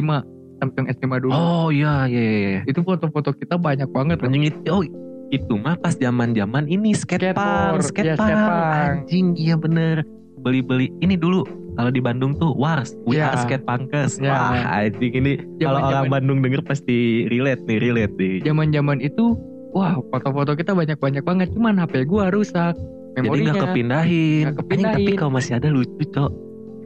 [0.61, 1.33] Samsung S5 dulu.
[1.33, 2.62] oh iya iya iya, iya.
[2.68, 4.20] Itu foto-foto kita banyak banget.
[4.23, 4.85] Anjing itu oh
[5.33, 8.29] itu mah pas zaman-zaman ini skatepunk, iya, skatepunk.
[8.29, 8.64] skatepunk.
[8.77, 10.05] Anjing iya bener.
[10.44, 13.35] Beli-beli ini dulu kalau di Bandung tuh Wars, We Iya.
[13.35, 13.40] Are.
[13.40, 14.31] Iya.
[14.31, 18.35] Wah, anjing ini kalau orang Bandung denger pasti relate nih, relate nih.
[18.47, 19.35] zaman-zaman itu
[19.75, 22.79] wah foto-foto kita banyak-banyak banget cuman HP gua rusak.
[23.14, 23.46] Jadi Memorinya.
[23.48, 24.42] nggak kepindahin.
[24.44, 25.16] Nggak Anjing, tapi kepindahin.
[25.16, 26.33] kalau masih ada lucu, Cok.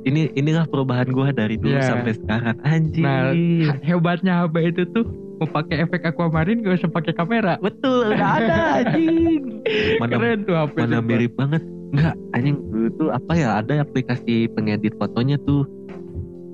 [0.00, 1.84] Ini inilah perubahan gua dari dulu Iya.
[1.86, 2.56] sampai sekarang.
[2.62, 3.04] Anjing.
[3.04, 3.32] Nah,
[3.80, 5.04] hebatnya HP itu tuh
[5.36, 7.56] mau pakai efek aquamarine gak usah pakai kamera.
[7.58, 9.42] Betul, udah ada anjing.
[10.00, 11.06] mana Keren tuh HP mana Jepang.
[11.06, 15.64] mirip banget Enggak, anjing dulu tuh apa ya ada aplikasi pengedit fotonya tuh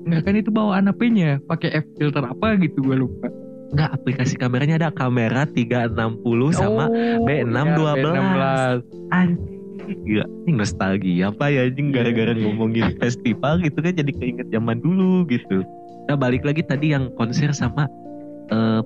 [0.03, 3.27] Enggak kan itu bawaan HP-nya, pakai F filter apa gitu gue lupa.
[3.67, 8.05] Enggak, aplikasi kameranya ada kamera 360 sama Oh, B612.
[8.05, 8.79] ya,
[9.11, 11.95] anjing Gila, ini nostalgia apa ya anjing Iya.
[12.01, 15.61] gara-gara ngomongin festival gitu kan jadi keinget zaman dulu gitu.
[16.05, 17.85] Nah balik lagi tadi yang konser sama
[18.47, 18.81] eh,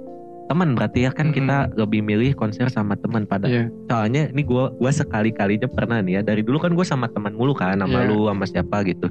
[0.47, 3.69] teman berarti ya kan kita lebih milih konser sama teman pada Iya.
[3.85, 7.37] soalnya ini gua gua sekali kalinya pernah nih ya dari dulu kan gue sama teman
[7.37, 8.09] mulu kan sama Iya.
[8.09, 9.07] lu sama siapa gitu.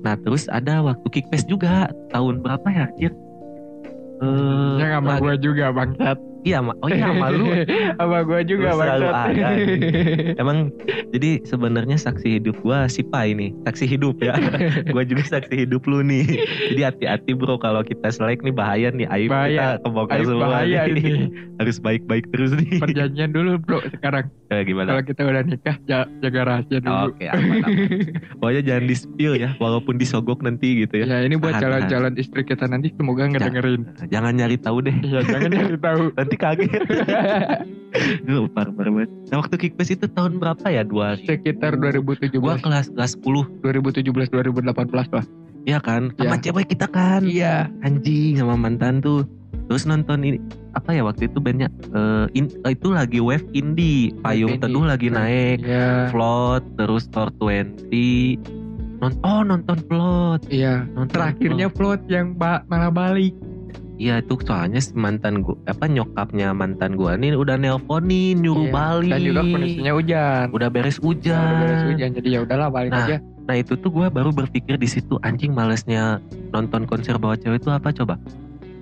[0.00, 3.12] Nah terus ada waktu kickfest juga tahun berapa ya anjir?
[4.20, 6.18] Eh, Yang sama gue juga bangsat.
[6.40, 7.46] Iya, ma- oh iya sama lu.
[8.00, 9.48] sama gue juga Lu selalu ada,
[10.42, 10.58] Emang
[11.10, 14.34] jadi sebenarnya saksi hidup gua si Pai nih, saksi hidup ya.
[14.94, 16.24] gua juga saksi hidup lu nih.
[16.70, 19.76] Jadi hati-hati bro kalau kita selek nih bahaya nih aib Bahaya.
[19.76, 20.96] kita kebongkar Aib semua bahaya nih.
[20.96, 21.12] ini.
[21.56, 22.78] Harus baik-baik terus nih.
[22.78, 24.32] Perjanjian dulu bro sekarang.
[24.48, 24.90] Eh, gimana?
[24.90, 27.12] Kalau kita udah nikah ja- jaga rahasia dulu.
[27.12, 27.70] Oke, aman, aman.
[28.34, 31.06] Pokoknya jangan di spill ya, walaupun disogok nanti gitu ya.
[31.06, 33.86] Ya ini buat calon-calon istri kita nanti semoga ngedengerin.
[34.08, 36.02] Jangan nyari tahu deh, Iya jangan nyari tahu.
[36.30, 36.82] Nanti kaget.
[38.24, 39.10] Gue parah banget.
[39.28, 40.86] Nah waktu kickfest itu tahun berapa ya?
[40.86, 45.26] Dua Sekitar 2017, Gua kelas kelas 10 2017, 2018 lah.
[45.66, 46.14] Iya kan?
[46.14, 46.42] Sama Iya.
[46.46, 47.26] cewek kita kan.
[47.26, 47.66] Iya.
[47.82, 49.26] Anjing sama mantan tuh.
[49.66, 50.38] Terus nonton ini
[50.72, 55.62] apa ya waktu itu bandnya eh, in- itu lagi wave indie, payung teduh lagi naik,
[55.62, 56.10] Iya.
[56.10, 58.38] float terus Tor 20.
[58.98, 60.46] Non oh nonton float.
[60.46, 60.86] Iya.
[60.92, 62.02] Nonton Terakhirnya Float.
[62.06, 63.34] float yang ba- malah balik.
[64.00, 68.72] Iya itu soalnya mantan gua apa nyokapnya mantan gua nih udah nelponin nyuruh Iya.
[68.72, 69.10] balik.
[69.12, 70.44] Dan juga kondisinya hujan.
[70.50, 71.36] udah beres hujan.
[71.36, 73.16] udah beres hujan jadi ya udahlah balik Nah, aja.
[73.44, 76.16] Nah itu tuh gue baru berpikir di situ anjing malesnya
[76.48, 78.14] nonton konser bawa cewek itu apa coba?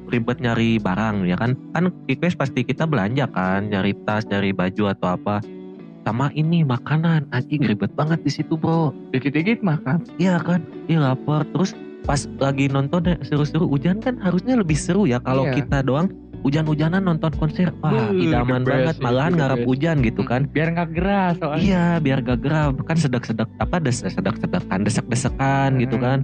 [0.06, 1.56] Ribet nyari barang ya kan?
[1.72, 5.40] Kan Kickfest pasti kita belanja kan, nyari tas, nyari baju atau apa.
[6.04, 8.92] Sama ini makanan anjing ribet banget di situ bro.
[9.10, 10.04] Dikit-dikit makan.
[10.16, 10.60] Iya kan?
[10.86, 11.48] Iya lapar.
[11.48, 11.72] Terus
[12.04, 15.62] pas lagi nonton ya, seru-seru hujan kan harusnya lebih seru ya kalau Iya.
[15.62, 16.08] kita doang
[16.40, 17.74] hujan-hujanan nonton konser.
[17.82, 19.66] Wah Buh, idaman best banget malahan best.
[19.66, 20.46] hujan gitu kan.
[20.48, 21.64] Biar nggak gerah soalnya.
[21.66, 22.70] Iya, biar gak gerah.
[22.86, 26.04] Kan sedek-sedek apa sedek-sedekan, desek-desekan gitu Hmm.
[26.04, 26.18] kan.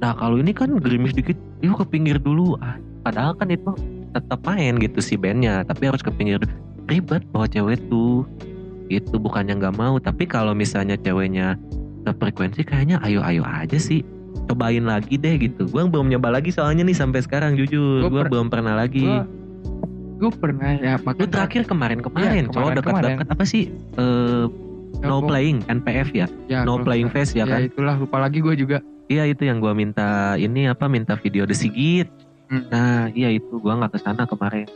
[0.00, 2.56] Nah, kalau ini kan gerimis dikit, yuk ke pinggir dulu.
[2.58, 3.68] Ah, padahal kan itu
[4.10, 6.40] tetap main gitu si bandnya, tapi harus ke pinggir.
[6.88, 8.24] Ribet bawa cewek tuh.
[8.88, 11.54] Itu bukannya nggak mau, tapi kalau misalnya ceweknya
[12.10, 14.00] frekuensi kayaknya ayo-ayo aja sih.
[14.50, 15.62] Cobain lagi deh gitu.
[15.66, 18.04] Gua belum nyoba lagi soalnya nih sampai sekarang jujur.
[18.04, 19.06] Per- belum pernah lagi.
[19.06, 19.22] Gua,
[20.18, 23.04] gua pernah ya Lu makanya terakhir kemarin-kemarin, Iya, cowok kemarin-kemarin.
[23.14, 23.62] dekat-dekat apa sih?
[23.96, 24.44] Eh,
[25.00, 26.26] no gua- playing, NPF ya?
[26.44, 27.60] ya, No playing face ya ya, kan?
[27.64, 28.78] itulah lupa lagi gue juga.
[29.06, 32.06] Iya itu yang gua minta ini apa minta video The Sigit.
[32.46, 32.66] Hmm.
[32.68, 34.66] Nah iya itu gua nggak ke sana kemarin.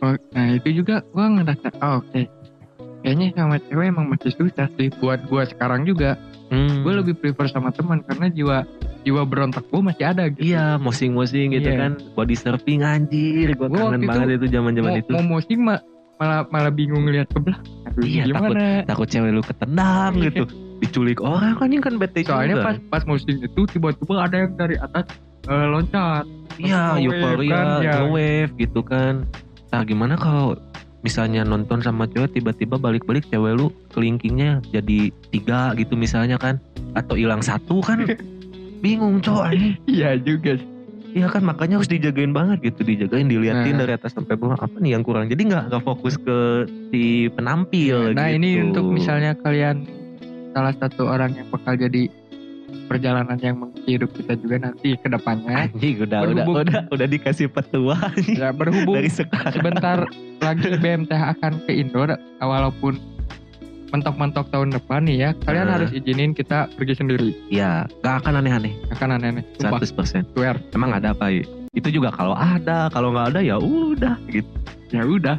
[0.00, 2.24] Oh, nah itu juga gue ngerasa oh, oke
[3.00, 6.16] kayaknya sama cewek emang masih susah sih buat gue sekarang juga
[6.48, 6.80] Hmm.
[6.80, 8.58] gue lebih prefer sama teman karena jiwa
[9.00, 11.78] jiwa berontak gue masih ada gitu Iya mosing-mosing gitu Iya.
[11.78, 15.10] kan body surfing anjir Gua kangen banget itu zaman-zaman itu.
[15.10, 15.82] mau mosing ma-
[16.16, 17.64] malah malah bingung lihat ke belakang
[17.98, 20.24] Iya, gimana Takut cewek lu ketendang Iya.
[20.30, 20.44] gitu.
[20.78, 22.66] Diculik orang kan ini kan bete soalnya juga.
[22.66, 25.04] pas pas mosing itu tiba-tiba ada yang dari atas
[25.42, 26.24] eh, loncat
[26.56, 27.92] Iya euforia kan, ya.
[27.98, 29.24] nge-wave gitu kan.
[29.70, 30.60] Nah gimana kalau
[31.00, 36.60] misalnya nonton sama cewek tiba-tiba balik-balik cewek lu kelingkingnya jadi tiga gitu misalnya kan
[36.92, 38.04] atau hilang satu kan
[38.80, 39.74] bingung cowok anjing.
[39.86, 40.56] iya juga.
[41.10, 43.82] Iya kan makanya harus dijagain banget gitu dijagain diliatin Nah.
[43.82, 46.38] dari atas sampai bawah apa nih yang kurang jadi nggak nggak fokus ke
[46.88, 48.38] si penampil nah gitu.
[48.38, 49.90] ini untuk misalnya kalian
[50.54, 52.06] salah satu orang yang bakal jadi
[52.86, 57.06] perjalanan yang mengisi hidup kita juga nanti ke depannya anjing udah udah Berhubung- udah udah
[57.10, 57.98] dikasih petua
[58.30, 59.98] ya berhubung dari sekarang sebentar
[60.38, 62.06] lagi BMTH akan ke Indo
[62.38, 62.94] walaupun
[63.90, 65.74] mentok-mentok tahun depan nih ya kalian Nah.
[65.78, 67.30] harus izinin kita pergi sendiri.
[67.50, 68.72] Ya nggak akan aneh-aneh.
[68.94, 69.82] Akan aneh-aneh sumpah.
[69.82, 70.56] 100% swear.
[70.74, 74.50] Emang ada apa ya itu juga kalau ada kalau nggak ada ya udah gitu.
[74.90, 75.38] Ya udah.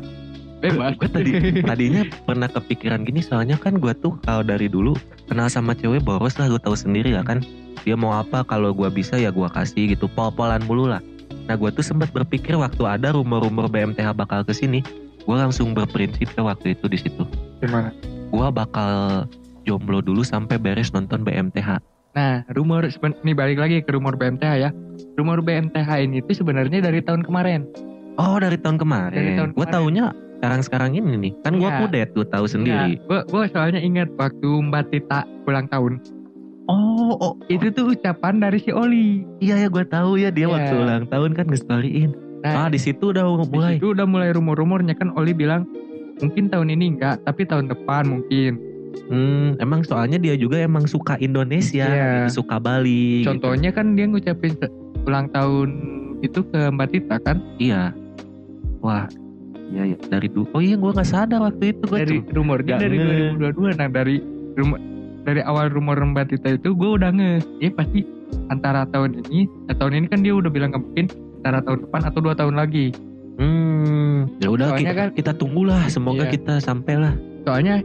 [0.61, 0.93] Bebas.
[0.95, 4.93] Gue tadi tadinya pernah kepikiran gini soalnya kan gue tuh kalau dari dulu
[5.25, 7.43] kenal sama cewek boros lah gue tahu sendiri ya kan.
[7.81, 10.05] Dia mau apa kalau gue bisa ya gue kasih gitu.
[10.13, 11.01] Pol-polan mulu lah.
[11.49, 14.85] Nah gue tuh sempat berpikir waktu ada rumor-rumor BMTH bakal ke sini
[15.21, 17.23] gue langsung berprinsip ya waktu itu di situ.
[17.59, 17.91] Gimana
[18.31, 19.25] gue bakal
[19.61, 21.77] jomblo dulu sampai beres nonton BMTH
[22.11, 22.87] nah rumor
[23.23, 24.69] nih balik lagi ke rumor BMTH ya.
[25.15, 27.63] Rumor BMTH ini tuh sebenarnya dari tahun kemarin.
[28.19, 29.15] Oh dari tahun kemarin.
[29.15, 31.33] Dari tahun gue taunya sekarang-sekarang ini nih.
[31.39, 31.79] Kan gue Iya.
[31.79, 32.99] kudet tuh tahu sendiri.
[32.99, 36.03] gue gue soalnya ingat waktu Mbak Tita ulang tahun.
[36.67, 37.33] Oh oh.
[37.47, 39.23] Itu tuh ucapan dari si Oli.
[39.39, 40.51] Iya ya gue tahu ya dia Iya.
[40.51, 42.11] waktu ulang tahun kan nge-storyin.
[42.43, 43.79] nah Ah di situ udah di mulai.
[43.79, 45.63] situ udah mulai rumor-rumornya kan Oli bilang
[46.21, 48.61] mungkin tahun ini enggak, tapi tahun depan mungkin.
[49.07, 51.87] Hmm, emang soalnya dia juga emang suka Indonesia,
[52.27, 53.23] gitu, suka Bali.
[53.23, 53.35] gitu.
[53.35, 54.55] Contohnya kan dia ngucapin
[55.07, 55.69] ulang tahun
[56.21, 57.95] itu ke Mbak Tita kan Iya.
[58.83, 59.07] Wah,
[59.71, 60.49] iya ya dari dulu.
[60.53, 63.39] Oh iya, gue nggak sadar waktu itu gue dari rumornya dari nge.
[63.39, 64.15] 2022 nah dari
[64.57, 64.79] rumor
[65.21, 68.01] dari awal rumor Mbak Tita itu gue udah nge ya pasti
[68.49, 71.05] antara tahun ini eh, tahun ini kan dia udah bilang nggak mungkin
[71.41, 72.89] antara tahun depan atau dua tahun lagi
[73.35, 75.81] Hmm, ya udah Soalnya kita, kan- kita tunggulah.
[75.87, 76.31] Semoga Iya.
[76.31, 77.13] kita sampailah.
[77.41, 77.81] soalnya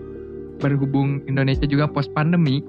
[0.58, 2.60] berhubung Indonesia juga post pandemi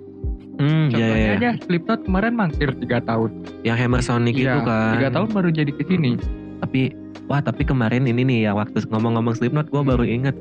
[0.56, 1.36] Hmm, iya, contohnya iya, iya.
[1.36, 3.30] aja Slipknot kemarin mangkir tiga tahun
[3.62, 4.92] Yang Hammer Sonic itu Iya, kan.
[4.96, 6.16] tiga tahun baru jadi ke sini
[6.58, 6.82] Tapi,
[7.28, 10.34] wah tapi kemarin ini nih ya waktu ngomong-ngomong Slipknot, gue baru inget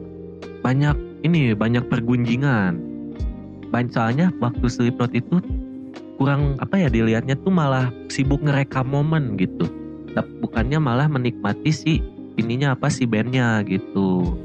[0.63, 2.79] banyak ini banyak pergunjingan.
[3.69, 5.43] Banyak soalnya waktu Slipknot itu
[6.17, 9.67] kurang apa ya dilihatnya tuh malah sibuk ngerekam momen gitu.
[10.41, 11.95] Bukannya malah menikmati si
[12.37, 14.37] ininya apa si bandnya gitu.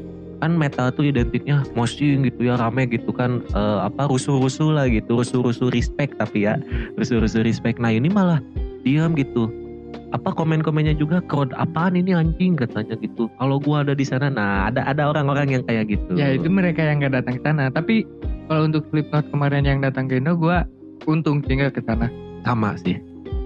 [0.41, 5.21] Kan metal tuh identiknya moshing gitu ya rame gitu kan eh, apa rusuh-rusuh lah gitu
[5.21, 6.57] rusuh-rusuh respect tapi ya
[6.97, 7.77] rusuh-rusuh respect.
[7.77, 8.41] Nah ini malah
[8.81, 9.51] diam gitu.
[10.11, 12.59] Apa komen-komennya juga crowd apaan ini anjing?
[12.59, 13.31] katanya gitu.
[13.39, 16.17] Kalau gua ada di sana nah ada ada orang-orang yang kayak gitu.
[16.17, 17.69] Ya itu mereka yang nggak datang ke sana.
[17.69, 18.03] Tapi
[18.49, 20.57] kalau untuk Slipknot kemarin yang datang ke Indo gue
[21.07, 22.11] untung sih nggak ke sana.
[22.43, 22.99] Sama sih.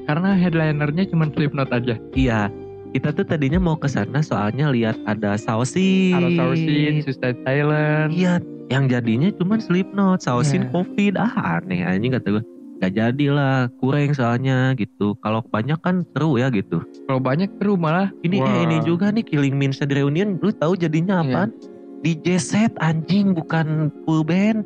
[0.09, 1.99] Karena headlinernya cuma Slipknot aja.
[2.17, 2.49] Iya
[2.95, 8.39] kita tuh tadinya mau ke sana soalnya lihat ada Sausin Kalau Sausin, Suicide Silence iya
[8.71, 10.71] yang jadinya cuman Slipknot Sausin Iya.
[10.71, 11.13] Covid.
[11.19, 12.43] Ah aneh anjing kata gua.
[12.75, 15.13] Gak jadilah kurang soalnya gitu.
[15.21, 16.81] Kalau banyak kan seru ya gitu.
[17.05, 18.09] Kalau banyak seru malah.
[18.19, 18.49] Ini Wah.
[18.49, 20.41] eh ini juga nih Killing Me Inside Reunion.
[20.41, 21.29] Lu tahu jadinya Iya.
[21.29, 21.49] apaan?
[22.01, 24.65] DJ set anjing bukan full band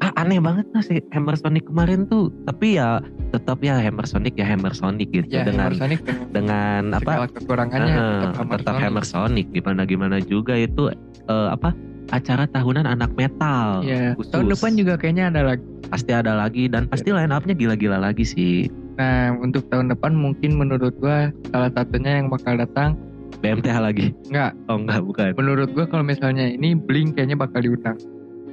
[0.00, 4.32] ah aneh banget lah si Hammer Sonic kemarin tuh tapi ya tetap ya Hammer Sonic
[4.34, 8.84] ya Hammer Sonic gitu ya dengan Sonic dengan apa kekurangannya eh, tetap Hammer tetap Sonic.
[8.84, 11.76] Hammer Sonic gimana gimana juga itu eh, apa
[12.10, 14.34] acara tahunan anak metal Iya, khusus.
[14.34, 15.62] tahun depan juga kayaknya ada lagi.
[15.86, 20.56] pasti ada lagi dan pasti line up-nya gila-gila lagi sih Nah, untuk tahun depan mungkin
[20.56, 23.00] menurut gua salah satunya yang bakal datang
[23.40, 24.52] BMTH lagi enggak.
[24.68, 27.96] oh enggak bukan Menurut gua kalau misalnya ini Blink kayaknya bakal diundang.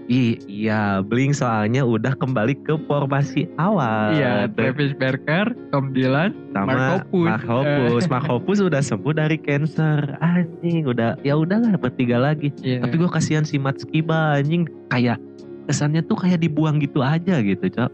[0.07, 4.47] Iya Blink soalnya udah kembali ke formasi awal iya.
[4.55, 6.79] Travis Barker, Tom Dylan, sama Mark
[7.11, 7.27] Hoppus.
[7.27, 8.03] Mark Hoppus.
[8.07, 10.15] Mark Hoppus udah sembuh dari cancer.
[10.23, 12.55] Anjing, udah ya udahlah bertiga lagi.
[12.63, 12.87] Iya.
[12.87, 15.19] Tapi gue kasihan si Mats Kiba anjing kayak
[15.67, 17.91] kesannya tuh kayak dibuang gitu aja gitu, Cok.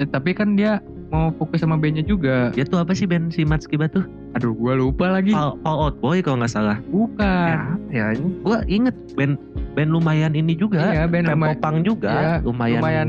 [0.00, 2.54] Ya, tapi kan dia mau fokus sama bandnya juga.
[2.54, 4.06] Dia tuh apa sih band si Mats Kiba tuh?
[4.38, 5.34] Aduh, gua lupa lagi.
[5.34, 6.78] Fall, Fall Out Boy kalau nggak salah.
[6.86, 7.54] Bukan.
[7.90, 9.34] Ya, ya gue inget band
[9.74, 10.94] band lumayan ini juga.
[10.94, 13.08] Iya, band lumayan, Tempopang juga, Iya, lumayan, lumayan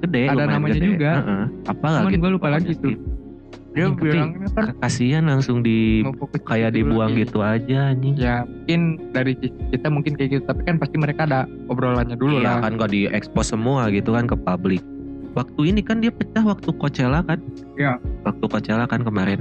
[0.00, 0.88] gede, ada lumayan namanya gede.
[0.88, 1.12] juga.
[1.20, 1.44] Heeh.
[1.68, 2.16] Apa Cuman lagi?
[2.18, 2.96] gua lupa lagi tuh.
[3.72, 6.04] dia Anjing, tapi bilangnya kan Kasihan langsung di
[6.44, 8.12] kayak dibuang gitu aja anjing.
[8.20, 9.32] Ya, mungkin dari
[9.72, 12.68] kita mungkin kayak gitu, tapi kan pasti mereka ada obrolannya dulu iya lah.
[12.68, 14.84] kan gak di expose semua gitu kan ke publik.
[15.32, 17.40] Waktu ini kan dia pecah waktu Coachella kan?
[17.76, 17.96] Iya.
[18.24, 19.40] Waktu Coachella kan kemarin.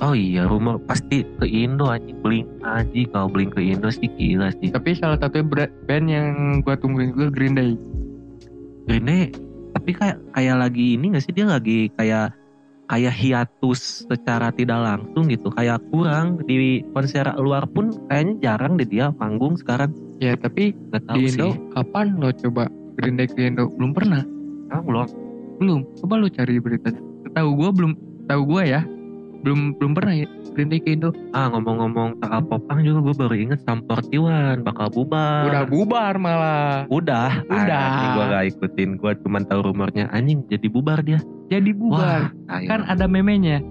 [0.00, 4.50] Oh iya rumor pasti ke Indo anjing Blink anjing kalau Blink ke Indo sih gila
[4.58, 4.72] sih.
[4.72, 5.44] Tapi salah satu
[5.86, 7.72] band yang gua tungguin juga Green Day.
[8.90, 9.30] Ini
[9.72, 12.34] tapi kayak kayak lagi ini gak sih dia lagi kayak
[12.90, 18.84] kayak hiatus secara tidak langsung gitu kayak kurang di konser luar pun kayaknya jarang deh
[18.84, 23.26] dia manggung sekarang Ya, tapi nggak tahu di sih Indo kapan lo coba Green Day
[23.26, 23.66] ke Indo?
[23.74, 24.22] Belum pernah.
[24.72, 25.06] Ah, belum
[25.60, 25.80] Belum.
[26.00, 26.98] Coba lo cari beritanya.
[27.36, 27.92] Tahu gua belum
[28.26, 28.80] tahu gua ya.
[29.44, 31.10] Belum belum pernah ya Day ke Indo.
[31.32, 36.84] ah ngomong-ngomong Taka Popang juga gue baru inget Samportiwan bakal bubar Udah bubar malah.
[36.92, 37.82] Udah, Udah.
[37.88, 41.24] Anjing gue gak ikutin, gue cuma tahu rumornya anjing jadi bubar dia.
[41.48, 42.32] Jadi bubar.
[42.36, 43.64] Wah, kan ada memenya.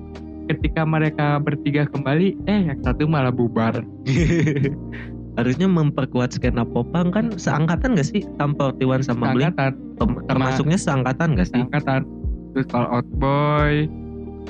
[0.50, 3.86] Ketika mereka bertiga kembali, eh yang satu malah bubar.
[5.40, 9.56] harusnya memperkuat skena popang kan seangkatan gak sih Samportiwan sama Blink?
[10.28, 11.62] Termasuknya seangkatan gak sih?
[11.62, 12.04] angkatan.
[12.52, 13.88] Terus Fall Out Boy,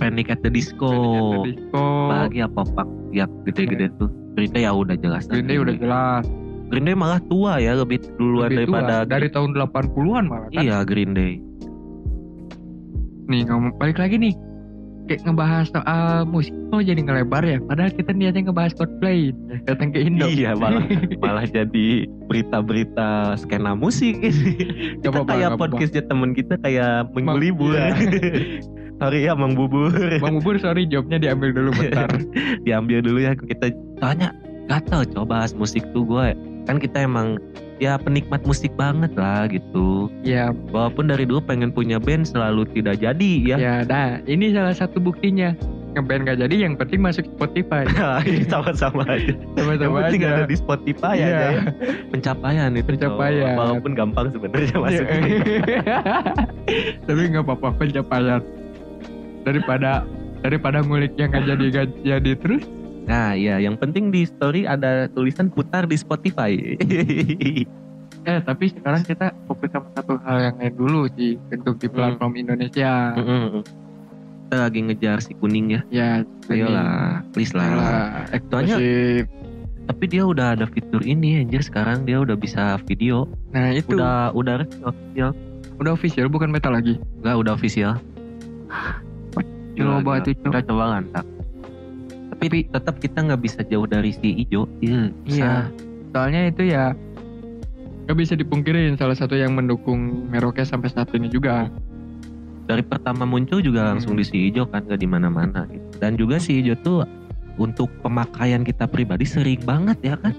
[0.01, 0.89] Panic at the Disco.
[0.89, 4.09] Panic at the Disco, Bahagia popang yang gede-gede tuh.
[4.33, 5.29] Green Day ya udah jelas.
[5.29, 6.25] Green Day udah jelas.
[6.71, 8.81] Green Day malah tua ya lebih duluan Lebih tua.
[8.81, 10.63] daripada dari tahun 80-an malah kan.
[10.65, 11.37] Iya Green Day.
[13.29, 14.33] Nih ngomong balik lagi nih.
[15.11, 17.59] Kayak ngebahas soal musik kok jadi ngelebar ya.
[17.67, 19.35] Padahal kita niatnya ngebahas Coldplay
[19.67, 20.23] datang ke Indo.
[20.23, 20.87] Iya malah
[21.23, 25.63] malah jadi berita-berita skena musik Kita apa-apa, kayak apa-apa.
[25.75, 27.75] podcastnya temen kita kayak minggu libur.
[27.75, 27.91] iya.
[29.03, 29.91] Sorry ya Mang Bubur.
[30.21, 32.05] Bang Bubur sorry jawabnya diambil dulu bentar.
[32.69, 34.29] Diambil dulu ya kita tanya
[34.69, 36.37] gatel coba bahas musik tuh gue.
[36.69, 37.41] Kan kita emang
[37.81, 40.05] ya penikmat musik banget lah gitu.
[40.21, 43.57] ya, Walaupun dari dulu pengen punya band selalu tidak jadi ya.
[43.57, 44.21] ya dah.
[44.29, 45.57] Ini salah satu buktinya.
[45.91, 47.83] ngeband gak jadi yang penting masuk Spotify
[48.23, 49.35] Iya, sama-sama aja.
[49.59, 51.27] Yang sama-sama penting aja ada di Spotify Iya.
[51.27, 51.61] aja ya.
[52.15, 52.87] Pencapaian itu.
[52.95, 53.43] Pencapaian.
[53.43, 53.59] cowok.
[53.59, 55.05] Walaupun gampang sebenarnya masuk.
[55.11, 55.97] Iya.
[57.11, 58.39] tapi nggak apa-apa pencapaian
[59.43, 60.07] daripada
[60.39, 62.63] daripada ngulik yang gak jadi gak jadi terus
[63.11, 66.55] Nah, iya, yang penting di story ada tulisan putar di Spotify.
[68.21, 72.37] eh tapi sekarang kita fokus sama satu hal yang lain dulu sih untuk di platform
[72.37, 73.65] Indonesia Mm-mm.
[74.45, 75.81] Kita lagi ngejar si kuning ya.
[75.89, 76.09] ya
[76.45, 77.67] Ayolah, please lah.
[77.73, 78.77] lah Soalnya-
[79.81, 83.25] Tapi dia udah ada fitur ini anjir sekarang dia udah bisa video.
[83.49, 85.31] nah itu udah, Udah udah official.
[85.81, 87.93] official bukan beta lagi Enggak, udah official.
[89.73, 90.21] Coba.
[90.21, 91.25] Kita coba lantak.
[92.41, 94.65] Tapi tetap kita nggak bisa jauh dari si ijo.
[94.81, 95.13] Iya.
[95.23, 95.53] Iya.
[96.11, 96.91] soalnya itu ya
[98.03, 101.71] gak bisa dipungkirin salah satu yang mendukung Merauke sampai saat ini juga
[102.61, 104.21] Dari pertama muncul juga langsung Hmm.
[104.21, 105.85] di si ijo kan gak di mana-mana gitu.
[105.99, 107.03] Dan juga si ijo tuh
[107.55, 110.33] untuk pemakaian kita pribadi sering banget ya kan.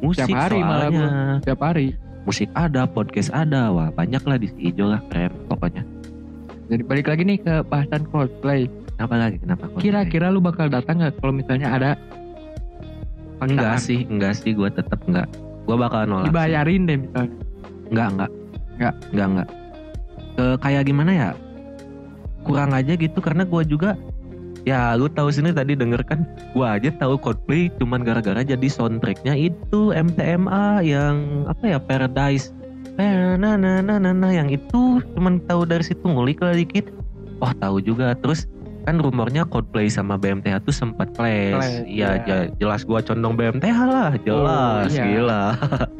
[0.00, 1.08] Musik Tiap hari malah soalnya.
[1.40, 1.86] tiap hari
[2.24, 5.80] Musik ada, podcast ada, wah banyak lah di si ijo lah keren pokoknya.
[6.66, 8.66] jadi balik lagi nih ke bahasan cosplay
[8.96, 9.36] Kenapa lagi?
[9.44, 9.64] Kenapa?
[9.76, 11.90] kira-kira lu bakal datang nggak kalau misalnya ada
[13.44, 15.28] enggak sih, enggak sih, gue tetap enggak.
[15.68, 16.24] Gue bakal nolak.
[16.24, 16.28] sih.
[16.32, 17.32] dibayarin deh misalnya
[17.92, 18.30] Enggak, enggak.
[18.76, 18.94] Enggak.
[19.12, 19.48] Enggak, enggak.
[20.36, 21.30] Eh, kayak gimana ya?
[22.44, 23.98] Kurang aja gitu karena gua juga
[24.66, 26.22] ya lu tahu sini tadi denger kan
[26.54, 32.54] gua aja tahu Coldplay cuman gara-gara jadi soundtracknya itu MTMA yang apa ya Paradise
[32.96, 36.88] Eh, nah, nah, nah, nah, nah, yang itu cuman tahu dari situ ngulik lah dikit.
[37.44, 38.48] Oh tahu juga terus
[38.86, 41.52] kan rumornya Coldplay sama BMTH tuh sempat clash.
[41.52, 45.04] Clash, Iya, ja- jelas gua condong BMTH lah, jelas, iya.
[45.04, 45.44] gila.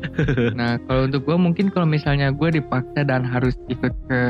[0.59, 4.21] nah kalau untuk gue mungkin kalau misalnya gue dipaksa dan harus ikut ke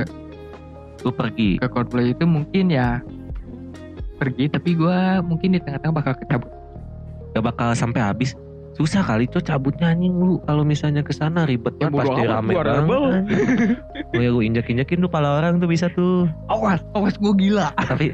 [1.04, 1.60] Lu pergi.
[1.60, 2.98] ke cosplay itu mungkin ya
[4.16, 6.48] pergi tapi gue mungkin di tengah-tengah bakal kecabut
[7.30, 8.32] gak bakal sampai habis
[8.76, 12.52] susah kali tuh cabutnya anjing lu kalau misalnya ke sana ribet Ya, bodo pasti rame
[12.52, 13.22] banget.
[14.12, 16.28] oh ya lu injak injakin tuh pala orang tuh bisa tuh.
[16.46, 17.72] Awas awas gue gila.
[17.74, 18.12] Tapi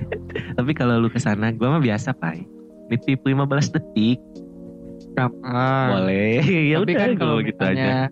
[0.54, 2.46] tapi kalau lu ke sana gua mah biasa pai.
[2.88, 3.42] Nitip 15
[3.74, 4.22] detik.
[5.12, 6.40] Gampang boleh.
[6.70, 8.06] Ya tapi udah kan kalau gitu aja.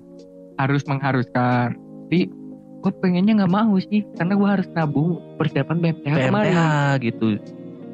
[0.58, 1.72] harus mengharuskan
[2.04, 2.26] tapi
[2.80, 6.50] gue pengennya nggak mau sih karena gue harus nabung persiapan BMTH kemarin.
[6.50, 6.60] PMTH
[7.06, 7.26] gitu.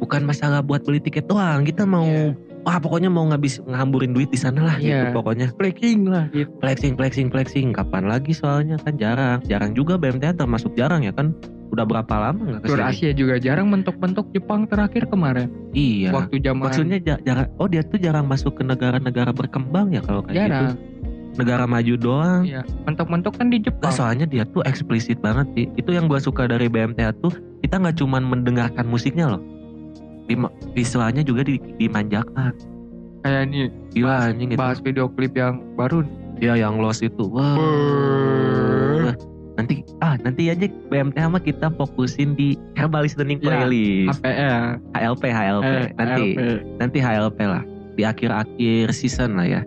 [0.00, 1.62] Bukan masalah buat beli tiket doang.
[1.62, 2.32] Kita mau Iya.
[2.66, 5.08] Wah pokoknya mau ngabis ngamburin duit di sana lah Iya.
[5.08, 5.54] gitu pokoknya.
[5.54, 6.50] Flexing lah gitu.
[6.58, 7.66] Flexing flexing flexing.
[7.70, 8.74] Kapan lagi soalnya?
[8.82, 9.38] Kan jarang.
[9.46, 11.30] Jarang juga BMTH termasuk jarang ya kan?
[11.66, 15.46] Udah berapa lama nggak Tur ke sini Asia juga jarang mentok-mentok Jepang terakhir kemarin.
[15.70, 16.10] Iya.
[16.10, 20.26] Waktu zaman Maksudnya ja- jarang, oh dia tuh jarang masuk ke negara-negara berkembang ya kalau
[20.26, 20.74] kayak jarang.
[20.74, 20.94] Gitu.
[21.36, 22.42] Negara maju doang.
[22.42, 25.66] iya mentok-mentok kan di Nah, Jepang soalnya dia tuh eksplisit banget sih.
[25.76, 29.42] Itu yang gua suka dari BMTH tuh, kita nggak cuman mendengarkan musiknya loh.
[30.72, 32.52] Visualnya juga di- dimanjakan.
[33.18, 34.56] kayak ini Gila anjing itu.
[34.56, 36.06] bahas video klip yang baru
[36.36, 37.26] Ya yang Lost itu.
[37.26, 37.56] Wah.
[37.56, 39.16] Brrrr.
[39.56, 44.20] Nanti ah nanti aja BMTH mah kita fokusin di Herbal Listening Ya, Playlist.
[44.20, 44.62] HPL
[44.92, 45.64] HLP HLP.
[45.64, 46.40] eh, nanti HLP.
[46.76, 47.62] nanti HLP lah.
[47.96, 49.62] Di akhir-akhir season lah ya.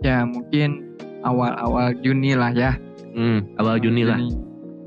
[0.00, 2.72] ya mungkin awal-awal Juni lah ya
[3.12, 4.16] Hmm, awal Juni lah.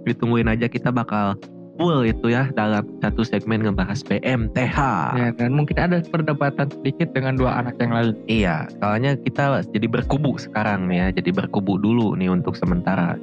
[0.04, 1.38] ditungguin aja kita bakal
[1.78, 4.78] full itu ya dalam satu segmen ngebahas BMTH.
[5.16, 8.14] Ya, dan mungkin ada perdebatan sedikit dengan dua anak yang lain.
[8.26, 13.16] Iya, soalnya kita jadi berkubu sekarang nih ya, jadi berkubu dulu nih untuk sementara.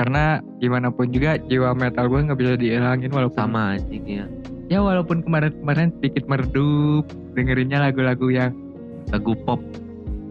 [0.00, 4.24] Karena gimana pun juga jiwa metal gue nggak bisa dihilangin walaupun Sama anjing ya.
[4.72, 7.04] ya walaupun kemarin-kemarin sedikit meredup
[7.36, 8.56] dengerinnya lagu-lagu yang
[9.10, 9.58] Lagu pop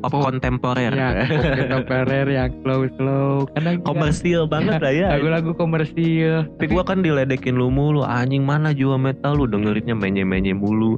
[0.02, 0.89] pop kontemporer.
[0.89, 3.47] ya kontemporer yang slow-slow.
[3.52, 5.08] Juga Komersil banget lah ya.
[5.14, 6.47] lagu-lagu komersil.
[6.56, 10.95] Tapi gua kan diledekin lu mulu, anjing mana jiwa metal lu dengerinnya menye-menye mulu.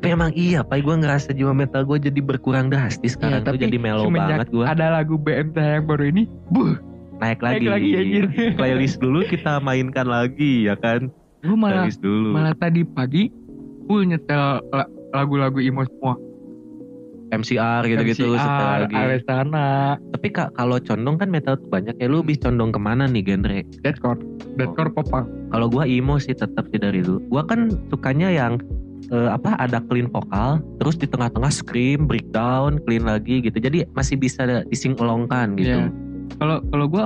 [0.00, 3.76] Tapi emang iya, Pak, gue ngerasa jiwa metal gue jadi berkurang drastis sekarang tuh jadi
[3.76, 4.64] melo banget gue.
[4.64, 6.72] Ada lagu BMT yang baru ini, buh,
[7.16, 7.60] Naik lagi.
[7.60, 8.24] naik lagi anjir.
[8.58, 13.28] playlist dulu kita mainkan lagi ya kan Gue malah playlist dulu malah tadi pagi
[13.84, 16.16] full nyetel la- lagu-lagu emo semua.
[17.30, 18.94] MCR gitu-gitu MCR, lagi
[20.14, 23.22] tapi kak kalau condong kan metal tuh banyak ya lu lebih condong ke mana nih
[23.22, 24.20] genre Deathcore,
[24.58, 25.26] Deathcore popang.
[25.54, 28.58] kalau gua emo sih tetap sih dari dulu gua kan sukanya yang
[29.10, 34.18] eh, apa ada clean vokal terus di tengah-tengah scream breakdown clean lagi gitu jadi masih
[34.18, 36.10] bisa dising alongkan gitu Iya.
[36.38, 37.04] Kalau kalau gue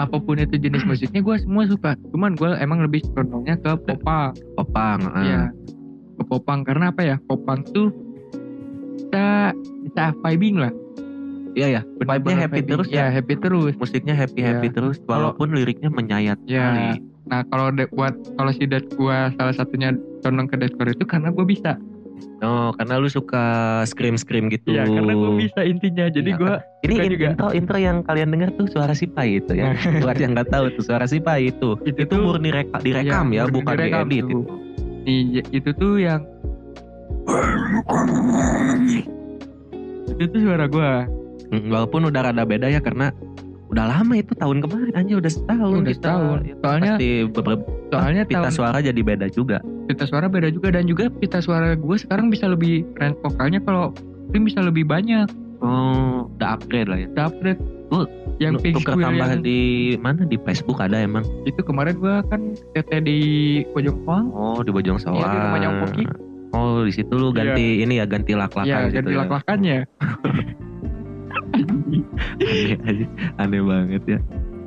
[0.00, 1.92] apa pun itu jenis musiknya gue semua suka.
[2.14, 4.32] Cuman gue emang lebih condongnya ke popang.
[4.56, 5.24] popang eh.
[5.28, 5.42] Iya.
[6.16, 7.16] Ke popang karena apa ya?
[7.28, 7.92] Popang tuh
[9.10, 9.26] bisa
[9.82, 10.72] bisa vibing lah.
[11.50, 12.70] iya ya vibe-nya happy vibing.
[12.78, 13.74] terus ya ya happy terus.
[13.74, 14.74] musiknya happy happy Iya.
[14.78, 16.70] terus walaupun liriknya menyayat Ya.
[16.70, 21.30] sekali Nah kalau buat kalau si dad gue salah satunya condong ke deathcore itu karena
[21.30, 21.78] gue bisa.
[22.40, 23.44] Oh, karena lu suka
[23.84, 24.72] scream-scream gitu.
[24.72, 26.08] Iya karena gue bisa intinya.
[26.08, 26.52] Jadi Iya, gue
[26.88, 27.26] Ini in- juga.
[27.30, 29.76] intro intro yang kalian dengar tuh suara si Pai itu ya.
[30.02, 31.76] Buat yang nggak tahu tuh suara si Pai itu.
[31.84, 34.38] itu, Itu tuh murni reka, direkam ya, murni bukan direkam diedit itu.
[35.00, 35.20] Nih,
[35.52, 36.20] itu tuh yang
[40.16, 40.90] itu suara gue.
[41.50, 43.10] Mm, Walaupun udah rada beda ya karena
[43.70, 45.96] udah lama itu tahun kemarin aja udah setahun Udah kita.
[45.96, 46.38] setahun.
[46.42, 47.08] Itu Soalnya- pasti
[47.90, 49.58] Soalnya pita tahun suara jadi beda juga.
[49.86, 53.90] pita suara beda juga dan juga pita suara gue sekarang bisa lebih range vokalnya kalau
[54.30, 55.26] Scream bisa lebih banyak.
[55.58, 57.10] Oh, udah upgrade lah ya.
[57.10, 57.58] Udah upgrade.
[57.90, 58.06] Oh,
[58.38, 59.60] yang tuker Squirrel tambah yang di
[59.98, 61.26] mana di Facebook ada emang.
[61.42, 63.18] itu kemarin gue kan TT di
[63.74, 64.30] Pojok Pang.
[64.30, 65.18] Oh, di Bojong Soang.
[65.18, 66.04] Iya, di rumahnya Om Poki.
[66.50, 69.18] Oh, di situ lu ganti ini ya, ganti lak-lakan Ya, gitu ganti ya.
[69.22, 69.78] lak-lakannya.
[71.50, 74.18] aneh, aneh, aneh banget ya.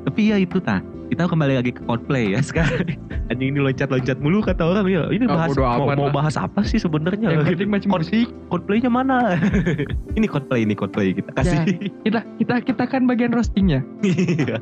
[0.04, 0.80] Tapi ya itu tah.
[1.04, 2.96] Kita kembali lagi ke Coldplay ya sekarang.
[3.30, 5.04] Anjing ini loncat-loncat mulu kata orang ya.
[5.06, 7.28] Ini Ah, bahas bodo mau, mau bahas apa sih sebenarnya?
[7.30, 8.28] Yang penting musik.
[8.48, 9.36] Coldplay-nya mana?
[10.18, 11.60] ini Coldplay, ini Coldplay kita kasih.
[12.02, 13.84] Kita kita kita kan bagian roastingnya.
[14.04, 14.58] Iya.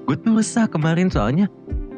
[0.00, 1.46] gue tuh resah kemarin soalnya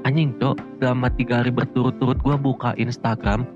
[0.05, 3.49] anjing cok selama tiga hari berturut-turut gue buka Instagram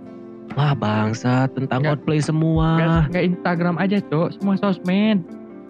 [0.53, 2.66] wah bangsa tentang Nggak- Coldplay semua
[3.07, 4.28] nggak Instagram aja, Cok.
[4.36, 5.18] Semua sosmed.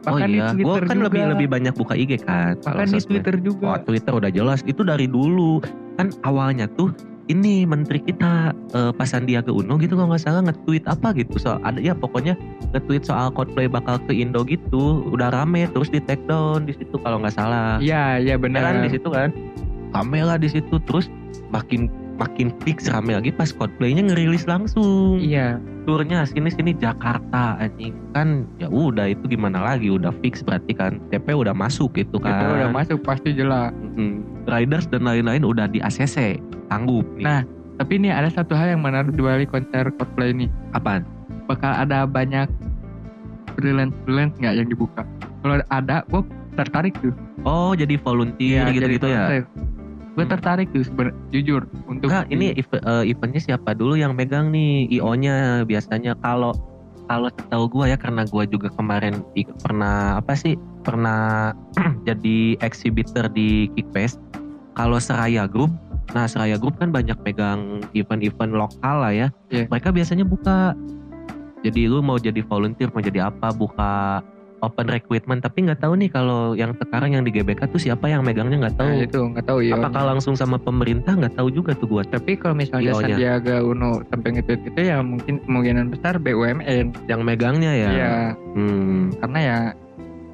[0.04, 1.06] oh Bahkan iya di gue kan juga.
[1.06, 3.00] lebih lebih banyak buka IG kan Bahkan di.
[3.00, 3.66] Twitter juga.
[3.68, 5.58] Oh Twitter udah jelas itu dari dulu
[5.94, 6.94] kan awalnya tuh
[7.26, 11.58] ini menteri kita eh, Pak Sandiaga Uno gitu kalau nggak salah nge-tweet apa gitu soal
[11.60, 12.38] ada ya pokoknya
[12.70, 16.94] nge-tweet soal Coldplay bakal ke Indo gitu udah rame terus di take down di situ
[16.96, 18.62] kalau nggak salah Iya, iya Ya benar.
[18.62, 19.34] kan di situ kan
[19.90, 21.10] rame lah di situ terus
[21.48, 25.60] makin makin fix rame lagi pas Coldplay-nya ngerilis langsung Iya.
[25.84, 30.98] turnya sini sini Jakarta anjing kan ya udah itu gimana lagi udah fix berarti kan
[31.08, 33.70] TP udah masuk gitu kan Itu udah masuk pasti jelas.
[33.94, 37.24] Mm, Riders dan lain-lain udah di ACC sanggup nih.
[37.24, 37.40] Nah,
[37.76, 40.48] Tapi ini ada satu hal yang menarik di balik konser Coldplay ini.
[40.72, 41.04] apaan
[41.44, 42.48] Bakal ada banyak
[43.54, 45.04] freelance-freelance nggak yang dibuka?
[45.40, 46.22] Kalau ada, gue
[46.56, 47.12] tertarik tuh.
[47.44, 49.44] oh jadi volunteer Iya, gitu gitu ya
[50.16, 54.48] Gue tertarik tuh sebenernya, jujur untuk Enggak, ini eve- eh, eventnya siapa dulu yang megang
[54.48, 56.56] nih IO-nya biasanya kalau
[57.06, 59.22] kalau setahu gua ya karena gua juga kemarin
[59.62, 61.52] pernah apa sih pernah
[62.08, 64.18] jadi exhibitor di Kickfest.
[64.76, 65.72] Kalau Seraya Group,
[66.12, 69.28] nah Seraya Group kan banyak megang event-event lokal lah ya.
[69.48, 69.68] Iya.
[69.72, 70.76] Mereka biasanya buka.
[71.64, 74.20] Jadi lu mau jadi volunteer mau jadi apa buka
[74.64, 78.24] open recruitment tapi nggak tahu nih kalau yang sekarang yang di GBK tuh siapa yang
[78.24, 78.88] megangnya nggak tahu.
[78.88, 79.74] Nah, itu nggak tahu ya.
[79.76, 82.02] Apakah langsung sama pemerintah nggak tahu juga tuh gua.
[82.02, 83.16] Tapi kalau misalnya IO-nya.
[83.16, 86.86] Sandiaga Uno sampai nge-tweet itu ya mungkin kemungkinan besar BUMN.
[87.06, 87.90] yang megangnya ya.
[87.90, 88.14] Iya,
[88.56, 89.58] Hmm, karena ya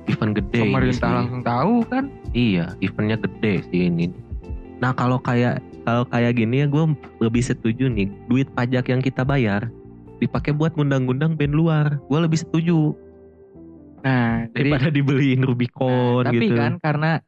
[0.07, 1.17] event gede ini pemerintah sih.
[1.19, 2.05] langsung tahu kan.
[2.33, 4.07] Iya, eventnya gede sih ini.
[4.79, 6.85] Nah kalau kayak kalau kayak gini ya gue
[7.19, 9.67] lebih setuju nih duit pajak yang kita bayar
[10.19, 11.87] dipakai buat ngundang-ngundang band luar.
[12.07, 12.95] Gue lebih setuju
[14.03, 16.59] Nah, jadi daripada dibeliin Rubicon tapi gitu.
[16.59, 17.23] kan karena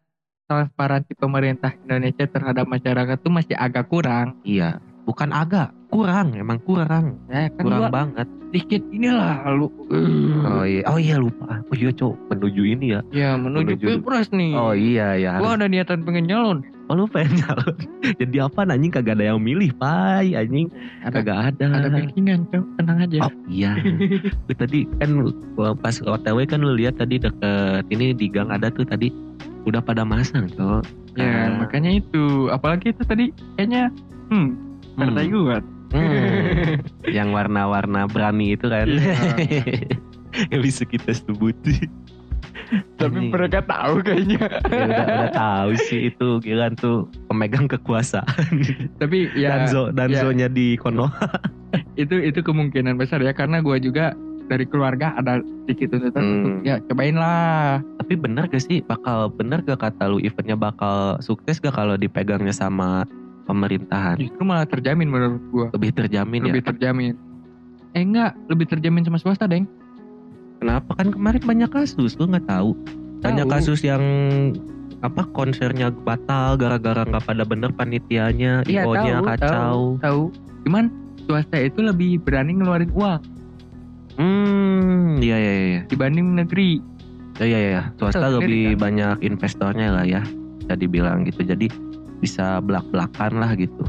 [0.45, 4.37] transparansi pemerintah Indonesia terhadap masyarakat tuh masih agak kurang.
[4.43, 8.27] Iya, bukan agak kurang, emang kurang, Ya kan kurang banget.
[8.51, 9.71] dikit inilah lu.
[10.45, 11.63] Oh iya, oh iya lupa.
[11.65, 13.01] Oh iya cok, menuju ini ya.
[13.11, 14.53] Ya menuju Menuju- pilpres nih.
[14.53, 15.39] Oh iya ya.
[15.39, 16.59] Gua ada niatan pengen nyalon.
[16.85, 17.77] Oh lu pengen nyalon.
[18.21, 20.69] Jadi apa anjing kagak ada yang milih, pai anjing.
[21.01, 21.65] Ada Kagak ada.
[21.81, 22.65] ada backingan, Cok.
[22.77, 23.19] Tenang aja.
[23.25, 23.73] Oh iya.
[24.49, 25.11] Lu tadi kan
[25.81, 29.09] pas OTW kan lu lihat tadi deket ini di gang ada tuh tadi
[29.65, 30.85] udah pada masang tuh.
[31.17, 31.65] Ya, Ah.
[31.65, 32.53] makanya itu.
[32.53, 33.89] Apalagi itu tadi kayaknya
[34.29, 34.49] hmm,
[34.95, 35.33] partai Hmm.
[35.33, 35.59] gua.
[35.95, 36.77] Hmm.
[37.17, 38.85] yang warna-warna berani itu kan.
[38.85, 39.89] Iya.
[40.53, 41.89] Yang bisa kita sebutin.
[42.95, 43.31] Tapi Anjing.
[43.31, 44.41] mereka tahu kayaknya.
[44.65, 48.55] ya udah, udah tahu sih itu gila tuh pemegang kekuasaan.
[48.97, 51.29] Tapi ya Danzo Danzonya di Konoha.
[52.01, 56.33] itu itu kemungkinan besar ya karena gua juga dari keluarga ada sedikit tuntutan Hmm.
[56.37, 57.81] untuk ya cobain lah.
[57.99, 62.53] Tapi bener gak sih bakal bener gak kata lu eventnya bakal sukses gak kalau dipegangnya
[62.53, 63.09] sama
[63.45, 64.17] pemerintahan?
[64.17, 65.67] Justru malah terjamin menurut gua.
[65.73, 66.47] Lebih terjamin ya.
[66.49, 67.13] Lebih terjamin.
[67.93, 69.71] Eh enggak, lebih terjamin sama swasta, Deng.
[70.65, 72.73] Kenapa kan kemarin banyak kasus lu nggak tahu?
[73.21, 73.53] Banyak Tahu.
[73.53, 74.01] kasus yang
[75.05, 79.79] apa konsernya batal gara-gara nggak pada bener panitianya, Iya, tahu, kacau.
[80.01, 80.23] Tahu.
[80.65, 80.89] Cuman
[81.29, 83.21] swasta itu lebih berani ngeluarin uang
[84.17, 85.81] Hmm, iya iya iya.
[85.85, 86.81] dibanding negeri.
[87.37, 87.83] Iya iya iya.
[88.01, 90.25] Swasta Tahu sendiri lebih banyak investornya lah ya,
[90.65, 91.45] bisa dibilang gitu.
[91.45, 91.69] Jadi
[92.25, 93.85] bisa belak-belakan lah gitu.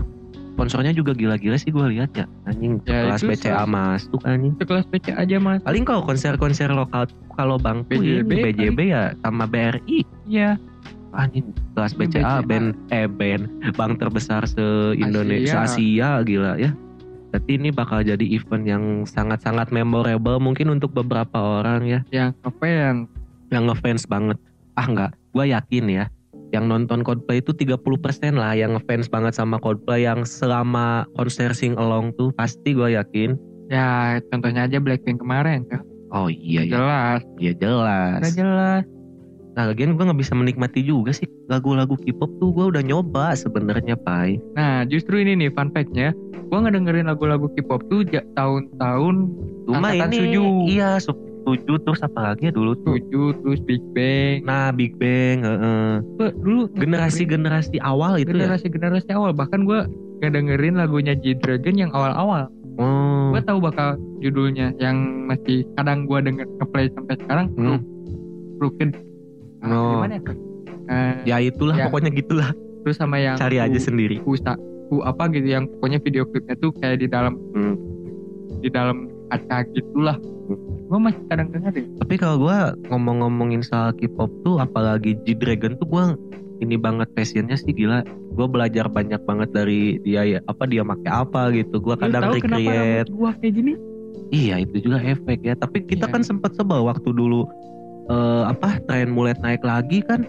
[0.55, 2.23] Sponsornya juga gila-gila sih gue lihat ya.
[2.47, 4.55] Anjing Ya, kelas itu BCA masuk anjing.
[4.55, 5.59] Sekelas PC aja mas.
[5.67, 10.07] Paling kalau konser-konser lokal kalau bangku ini BJB, BJB ya sama BRI.
[10.23, 10.55] Iya.
[11.15, 12.47] anjing kelas BCA, BCA.
[12.47, 16.23] band eh band bang terbesar se Indonesia Asia.
[16.23, 16.71] gila ya.
[17.35, 23.11] Berarti ini bakal jadi event yang sangat-sangat memorable mungkin untuk beberapa orang ya yang ngefans
[23.51, 24.39] yang ngefans banget.
[24.75, 26.05] Ah enggak, gue yakin ya.
[26.55, 27.75] Yang nonton Coldplay itu 30%
[28.33, 33.35] lah yang ngefans banget sama Coldplay yang selama konser sing along tuh pasti gue yakin.
[33.65, 38.21] ya contohnya aja Blackpink kemarin kan Oh iya iya, jelas iya jelas.
[38.21, 38.83] udah jelas
[39.55, 43.97] Nah lagian gue nggak bisa menikmati juga sih lagu-lagu K-pop tuh gue udah nyoba sebenarnya
[43.97, 44.37] Pai.
[44.53, 46.13] nah justru ini nih fun fact-nya
[46.45, 48.05] gue ngedengerin lagu-lagu K-pop tuh
[48.37, 49.15] tahun-tahun
[49.65, 50.43] Cuma ini Suju.
[50.69, 51.01] iya
[51.45, 52.97] Suju terus apa lagi ya dulu tuh.
[52.97, 55.91] tujuh terus Big Bang Nah Big Bang, heeh.
[56.15, 58.43] Gua dulu generasi-generasi awal itu ya.
[58.43, 59.85] generasi generasi awal bahkan gue
[60.19, 63.31] ngedengerin lagunya G Dragon yang awal-awal Oh.
[63.31, 67.79] gue tahu bakal judulnya yang masih kadang gue denger ngeplay sampai sekarang Hmm.
[68.57, 68.89] Crooked
[69.61, 69.91] Ah, Oh.
[69.95, 70.33] gimana ya
[70.85, 71.85] Eh, Ya itulah Ya.
[71.85, 72.51] pokoknya gitulah.
[72.81, 74.19] terus sama yang Cari aja sendiri.
[74.19, 74.35] ku,
[74.85, 77.73] ku apa gitu yang pokoknya video klipnya tuh kayak di dalam Hmm.
[78.59, 80.17] di dalam kaca gitulah
[80.85, 82.57] gue masih kadang dengerin Tapi kalau gue
[82.93, 86.03] ngomong-ngomongin soal K-pop tuh apalagi G-Dragon tuh gue
[86.63, 88.05] ini banget passionnya sih gila.
[88.37, 91.83] Gue belajar banyak banget dari dia ya apa dia make apa gitu.
[91.83, 93.11] Gue kadang tahu recreate.
[93.11, 93.73] gua kayak gini
[94.31, 95.53] Iya itu juga efek ya.
[95.57, 96.13] Tapi kita Iya.
[96.15, 97.43] kan sempat sebel waktu dulu
[98.05, 100.23] eh, apa tren mulai naik lagi kan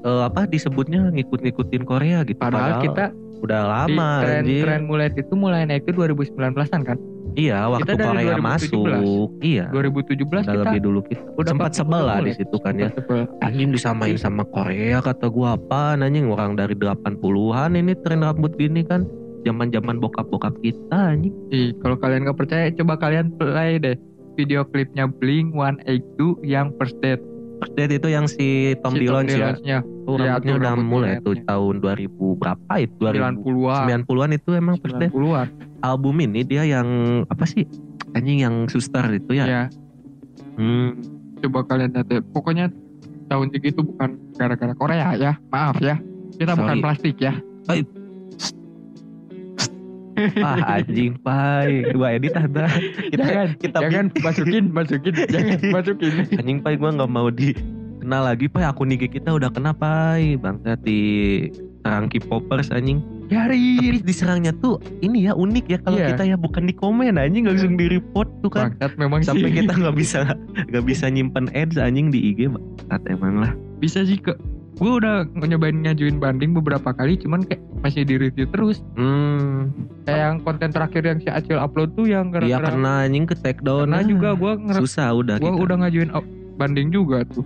[0.00, 2.40] eh, apa disebutnya ngikut-ngikutin Korea gitu.
[2.40, 4.64] padahal kita udah di lama tren anjir.
[4.64, 6.96] tren mulai itu mulai naik itu 2019an kan
[7.38, 8.42] Iya waktu Kita dari Korea 2017.
[8.42, 9.28] masuk.
[9.40, 9.64] Iya.
[9.70, 11.22] 2017 Udah kita lebih dulu kita.
[11.38, 12.90] udah sempat sebel lah di situ kan ya.
[13.42, 18.82] Anjing disamain sama Korea kata gua apa anjing orang dari 80-an ini tren rambut gini
[18.82, 19.06] kan.
[19.40, 21.32] Zaman-zaman bokap-bokap kita anjing.
[21.48, 23.96] Ih, kalau kalian nggak percaya coba kalian play deh
[24.38, 27.20] video klipnya Blink 182 yang first date
[27.60, 29.52] First date itu yang si Tom Si Dillon ya.
[30.08, 32.96] Tuh Iya, rambutnya udah mulai tuh tahun 2000 berapa itu?
[32.96, 35.12] 2000 90-an 90-an itu emang first date.
[35.12, 35.46] 90-an
[35.80, 36.88] Album ini dia yang
[37.28, 37.64] apa sih?
[38.12, 39.46] Anjing yang suster itu ya.
[39.46, 39.62] ya
[40.58, 40.92] Hmm.
[41.40, 42.20] coba kalian lihat deh.
[42.36, 42.68] Pokoknya
[43.32, 45.32] tahun segitu bukan gara-gara Korea ya.
[45.48, 45.96] Maaf ya.
[46.36, 46.84] Kita bukan Sorry.
[46.84, 47.32] plastik ya.
[50.44, 51.88] Ah anjing pai.
[51.96, 52.68] Gua edit ada.
[53.08, 54.06] Kita jangan kita jangan.
[54.20, 55.14] masukin masukin.
[55.32, 56.12] Jangan masukin.
[56.36, 57.56] Anjing pai gua nggak mau di
[58.04, 58.68] kenal lagi pai.
[58.68, 60.36] Akun IG kita udah kena pai.
[60.36, 61.00] Bangsa di
[61.80, 63.00] serang K-popers anjing
[63.30, 65.78] tapi diserangnya tuh ini ya unik ya.
[65.86, 66.08] Kalau Iya.
[66.14, 68.74] kita ya bukan di komen anjing langsung di report tuh kan.
[68.74, 69.56] Bangsat memang sampai sih.
[69.62, 70.18] kita nggak bisa
[70.70, 73.52] nggak bisa nyimpen ads anjing di IG bangsat emang lah.
[73.78, 74.34] Bisa sih ke
[74.80, 78.82] gue udah nyobain ngajuin banding beberapa kali cuman kayak masih di review terus.
[78.96, 79.70] Hmm.
[80.08, 83.36] Kayak yang konten terakhir yang si Acil upload tuh yang iya gara-gara karena anjing ke
[83.38, 84.08] take down karena ah.
[84.08, 86.10] juga gue susah udah gue udah ngajuin
[86.56, 87.44] banding juga tuh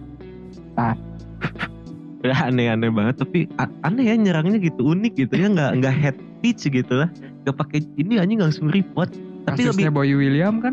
[2.25, 3.45] udah aneh-aneh banget tapi
[3.85, 7.09] aneh ya nyerangnya gitu unik gitu ya nggak nggak head pitch gitu lah.
[7.45, 9.13] Nggak pakai ini anjing langsung report.
[9.45, 10.73] Tapi kasusnya lebih Boy William kan?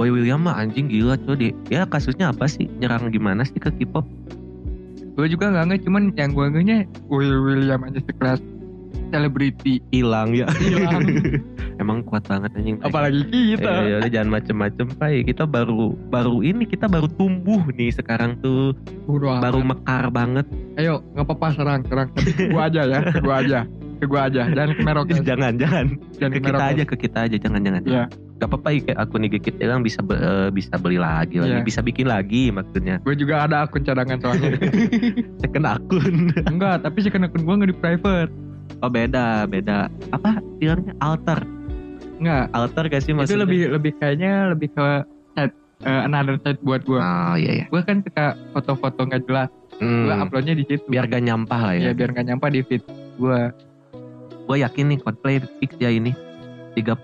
[0.00, 2.64] Boy William mah anjing gila dia ya kasusnya apa sih?
[2.80, 4.08] Nyerang gimana sih ke K-pop?
[5.20, 6.76] Gue juga nggak nge cuman yang gue ngehnya
[7.12, 8.40] Boy William aja sekelas
[9.10, 9.82] selebriti.
[9.90, 10.46] Hilang ya.
[10.58, 11.02] Hilang.
[11.80, 12.76] emang kuat banget anjing.
[12.84, 13.72] Apalagi kita.
[13.82, 15.24] Eh, ya udah jangan macem-macem Pai.
[15.24, 18.76] Kita baru baru ini kita baru tumbuh nih sekarang tuh.
[19.08, 19.80] Udah baru amat.
[19.80, 20.46] mekar banget.
[20.76, 22.08] Ayo nggak apa-apa serang serang.
[22.12, 23.60] Tapi ke gue aja ya ke gue aja.
[24.00, 24.42] Ke gue aja.
[24.52, 25.14] Jangan ke Merauke.
[25.32, 25.86] Jangan jangan.
[26.20, 27.36] Jangan ke kita aja ke kita aja.
[27.40, 27.82] Jangan jangan.
[27.88, 28.04] Iya.
[28.40, 31.60] gak apa-apa kayak akun IG kita kan bisa be- eh, bisa beli lagi lagi.
[31.60, 31.60] Iya.
[31.60, 32.96] bisa bikin lagi maksudnya.
[33.04, 34.56] Gue juga ada akun cadangan soalnya.
[35.44, 36.32] Second akun.
[36.48, 39.90] Enggak tapi sih akun gue nggak di private oh beda beda.
[40.14, 41.42] Apa bilangnya alter.
[42.20, 43.42] Enggak alter gak sih itu maksudnya?
[43.48, 44.86] lebih lebih kayaknya lebih ke
[45.34, 45.50] set
[45.82, 47.66] eh, another set buat gue oh iya iya.
[47.72, 49.50] Gue kan suka foto-foto nggak jelas.
[49.80, 50.84] Hmm, gue uploadnya di situ.
[50.92, 51.82] Biar gak nyampah lah ya.
[51.90, 52.84] Ya biar nggak nyampah di feed
[53.20, 53.40] gue
[54.50, 56.10] gue yakin nih Coldplay fix ya ini
[56.80, 56.96] 30%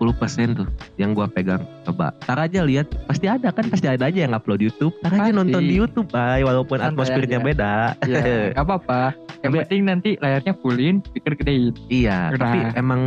[0.54, 1.62] tuh yang gua pegang.
[1.82, 2.88] Coba tar aja lihat.
[3.06, 4.96] Pasti ada kan pasti ada aja yang upload YouTube.
[5.00, 7.44] Tar aja nonton di YouTube bay walaupun Santai atmosfernya aja.
[7.44, 7.74] beda.
[8.06, 8.22] Ya
[8.54, 9.12] apa-apa.
[9.38, 12.40] Yang Tapi- penting nanti layarnya fullin speaker gedein iya Udah.
[12.40, 13.02] tapi emang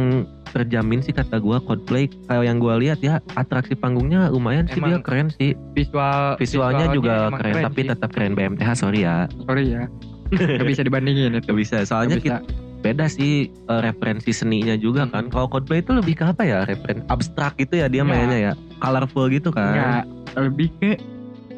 [0.47, 2.07] terjamin sih kata gua Coldplay.
[2.25, 5.57] Kalau yang gua lihat ya atraksi panggungnya lumayan sih dia Emang keren sih.
[5.73, 7.89] visual visualnya juga emang keren, tapi sih.
[7.89, 9.25] tetap keren BMTH sorry ya.
[9.43, 9.83] Sorry ya.
[10.29, 11.45] Nggak bisa dibandingin itu.
[11.49, 12.37] Gak bisa soalnya Nggak bisa.
[12.45, 16.63] kita beda sih eh, referensi seninya juga kan kalau Coldplay itu lebih ke apa ya
[16.63, 18.11] referen abstrak gitu ya dia Nggak.
[18.13, 20.03] mainnya ya colorful gitu kan nggak
[20.41, 20.91] lebih ke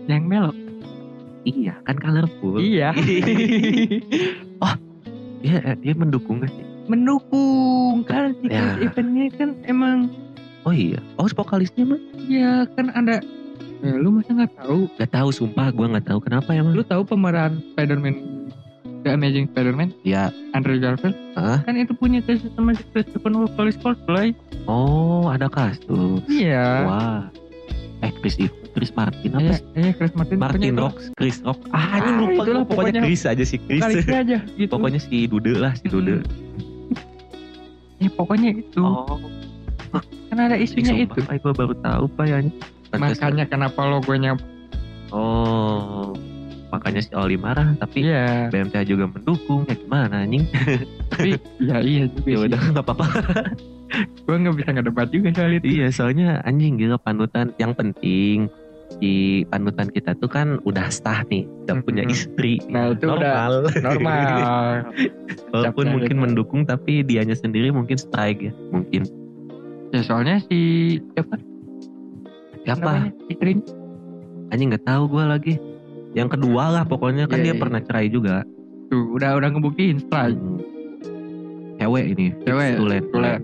[0.05, 0.49] yang melo
[1.41, 2.57] Iya kan colorful.
[2.57, 2.93] iya
[5.41, 6.65] Dia eh, dia mendukung gak sih?
[6.85, 8.77] mendukung kan Ya.
[8.77, 10.09] Eventnya kan emang
[10.61, 11.01] Oh iya.
[11.15, 11.97] Oh vokalisnya mah?
[12.23, 13.17] ya kan ada
[13.81, 16.73] eh, lu masa nggak tahu Gak tahu sumpah gue gak tahu kenapa emang.
[16.73, 18.13] lu tahu pemeran Spiderman
[19.01, 20.29] The Amazing Spider-Man, Ya.
[20.51, 21.61] Andrew Garfield, Hah?
[21.61, 24.37] kan itu punya kasus sama si Christopher Nolan Police Coldplay.
[24.65, 26.21] Oh, ada kasus.
[26.27, 26.85] Iya.
[26.85, 27.21] Wah.
[28.01, 29.65] Eh, Chris itu Chris Martin apa Iya, sih?
[29.75, 30.37] iya Chris Martin.
[30.37, 30.73] Martin.
[30.73, 31.59] Rock, Chris Rock.
[31.69, 33.01] Ah, ini Ah, lupa itulah pokoknya pokoknya.
[33.03, 33.81] Chris aja sih Chris.
[33.83, 34.69] Aja gitu.
[34.69, 36.21] pokoknya si Dude lah, si Dude.
[37.97, 38.81] Ya, pokoknya itu.
[38.81, 39.17] Oh,
[40.31, 41.19] Kan ada isunya sumpah, itu.
[41.21, 42.37] Pak, gua baru tahu Pak ya.
[42.91, 44.33] Makanya kenapa logonya
[45.11, 46.15] Oh,
[46.71, 48.47] makanya si Oli marah, tapi iya.
[48.47, 49.67] BMTH juga mendukung.
[49.67, 50.47] Ya gimana anjing?
[51.11, 53.05] Tapi ya iya juga Ya udah nggak apa-apa.
[54.23, 55.67] Gue nggak bisa ngedebat juga soal itu.
[55.67, 57.51] Iya, soalnya anjing gila panutan.
[57.59, 58.37] Yang penting
[58.99, 59.15] di
[59.47, 62.11] panutan kita tuh kan udah sah nih, udah punya Mhm.
[62.11, 62.59] istri.
[62.67, 63.67] Nah, itu normal.
[63.79, 64.75] Normal.
[65.51, 66.23] Walaupun Capnya mungkin gitu.
[66.23, 69.03] mendukung tapi dianya sendiri mungkin strike ya, mungkin.
[69.91, 70.59] ya soalnya si
[71.11, 71.35] siapa?
[72.63, 72.91] Siapa?
[74.51, 75.53] Anjing nggak tahu gue lagi.
[76.11, 77.61] Yang kedua lah pokoknya kan Iya, dia iya.
[77.61, 78.43] pernah cerai juga.
[78.91, 80.35] Tuh udah udah ngebuktiin strike.
[80.35, 80.59] Hmm.
[81.79, 82.27] Cewek ini.
[82.43, 83.39] Cewek, Tulen, tulen.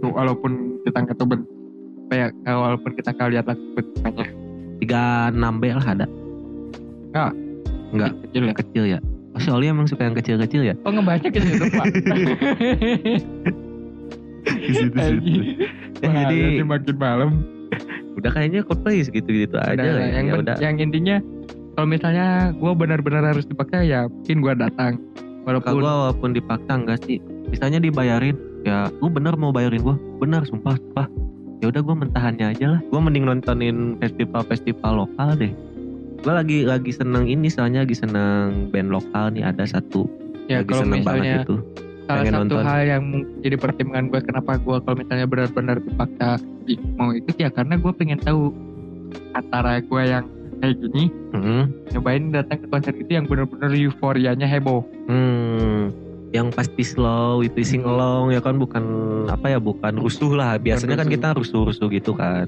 [0.00, 0.52] Tuh walaupun
[0.82, 1.26] kita nggak tahu
[2.08, 4.26] ya, eh, walaupun kita nggak lihat lagi bentukannya
[4.78, 6.06] 36 B lah ada.
[7.92, 8.12] Nggak.
[8.24, 8.54] kecil ya.
[8.54, 8.98] Kecil ya.
[9.36, 10.74] Oh, si Oli emang suka yang kecil-kecil ya?
[10.80, 11.84] Oh ngebaca ke situ pak.
[14.46, 15.30] Di situ, situ.
[16.00, 17.30] Ya, Wah, jadi jadi makin malam.
[18.16, 20.00] udah kayaknya Coldplay segitu-gitu aja Udah, lah.
[20.00, 20.16] ya.
[20.16, 20.56] yang, Ya udah.
[20.56, 21.16] yang intinya
[21.76, 24.92] kalau misalnya gue benar-benar harus dipakai ya mungkin gue datang.
[25.44, 27.22] Walaupun gue walaupun dipaksa enggak sih.
[27.52, 28.34] Misalnya dibayarin,
[28.66, 31.06] ya lu bener mau bayarin gue, bener sumpah, sumpah.
[31.62, 32.80] Ya udah gue mentahannya aja lah.
[32.90, 35.52] Gue mending nontonin festival-festival lokal deh.
[36.24, 40.10] Gue lagi lagi seneng ini soalnya lagi seneng band lokal nih ada satu
[40.46, 41.56] ya lagi kalau seneng misalnya banget gitu.
[42.06, 42.62] salah pengen satu nonton.
[42.66, 43.04] hal yang
[43.42, 46.28] jadi pertimbangan gue kenapa gue kalau misalnya benar-benar dipaksa
[46.98, 48.54] mau ikut ya karena gue pengen tahu
[49.34, 50.24] antara gue yang
[50.58, 55.92] kayak gini Hmm, nyobain datang ke konser itu yang benar-benar euforianya heboh hmm,
[56.32, 58.82] yang pasti slow, itu sing along ya kan bukan
[59.26, 60.58] apa ya bukan rusuh lah.
[60.58, 61.14] Biasanya kan rusuh.
[61.14, 62.44] kita rusuh-rusuh gitu kan.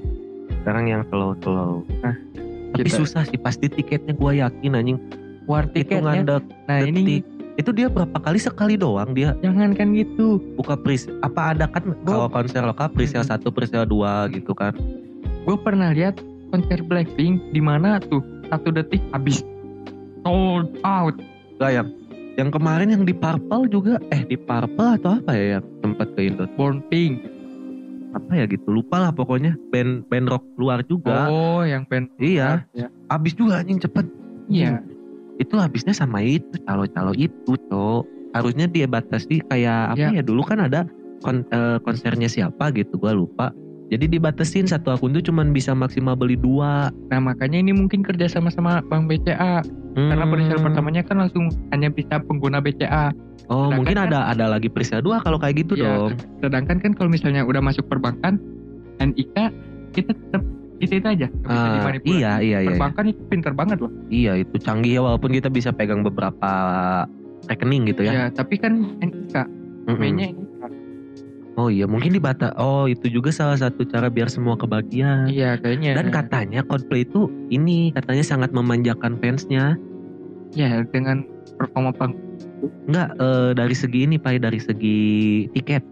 [0.61, 1.87] Sekarang yang slow-slow.
[2.03, 2.13] Nah,
[2.69, 4.99] Tapi kita- susah sih pasti tiketnya gue yakin anjing
[5.43, 7.23] war tiketnya dek nah ini detik.
[7.57, 11.97] itu dia berapa kali sekali doang dia jangan kan gitu buka pres apa ada kan
[12.05, 13.33] kalau konser lokal presale Mm-mm.
[13.33, 14.77] satu presale dua gitu kan
[15.41, 18.21] gue pernah lihat konser Blackpink di mana tuh?
[18.49, 19.45] Satu detik habis.
[20.21, 21.15] Sold out.
[21.61, 21.71] Lah
[22.35, 23.99] yang kemarin yang di Purple juga.
[24.09, 27.23] Eh di Purple atau apa ya yang sempat ke Indo Born Pink.
[28.15, 28.65] Apa ya gitu?
[28.73, 29.53] Lupa lah pokoknya.
[29.69, 31.29] Band band rock luar juga.
[31.29, 32.65] Oh yang band iya.
[32.73, 32.89] Ya.
[33.07, 34.05] Habis juga anjing cepet.
[34.49, 34.81] Iya.
[35.39, 38.03] Itu habisnya sama itu calo-calo itu cok.
[38.35, 40.23] Harusnya dia batasi kayak apa ya, Ya.
[40.25, 40.85] dulu kan ada
[41.21, 43.49] kon- eh, konsernya siapa gitu gua lupa
[43.89, 48.25] jadi dibatasin satu akun tuh cuman bisa maksimal beli dua nah makanya ini mungkin kerja
[48.25, 50.31] sama sama Bank BCA karena Hmm.
[50.31, 53.11] presale pertamanya kan langsung hanya bisa pengguna BCA
[53.49, 56.13] Oh Sedangkan mungkin kan- ada ada lagi presale dua kalau kayak gitu Iya, dong.
[56.39, 58.37] sedangkan kan kalau misalnya udah masuk perbankan
[58.99, 59.35] NIK
[59.91, 60.45] kita tetap
[60.77, 62.13] itu itu aja dimanipulasi.
[62.13, 65.73] iya iya iya perbankan itu pinter banget loh iya itu canggih ya walaupun kita bisa
[65.73, 66.51] pegang beberapa
[67.45, 68.13] rekening gitu ya.
[68.13, 69.35] ya tapi kan NIK
[69.89, 69.97] Mm-mm.
[69.97, 70.48] mainnya NIK
[71.59, 72.55] Oh iya mungkin dibata.
[72.55, 75.27] Oh itu juga salah satu cara biar semua kebagian.
[75.27, 79.75] iya kayaknya Dan katanya Coldplay itu ini katanya sangat memanjakan fansnya.
[80.49, 82.15] ya dengan performa pang
[82.87, 84.99] Enggak eh, dari segi ini pak dari segi
[85.51, 85.83] tiket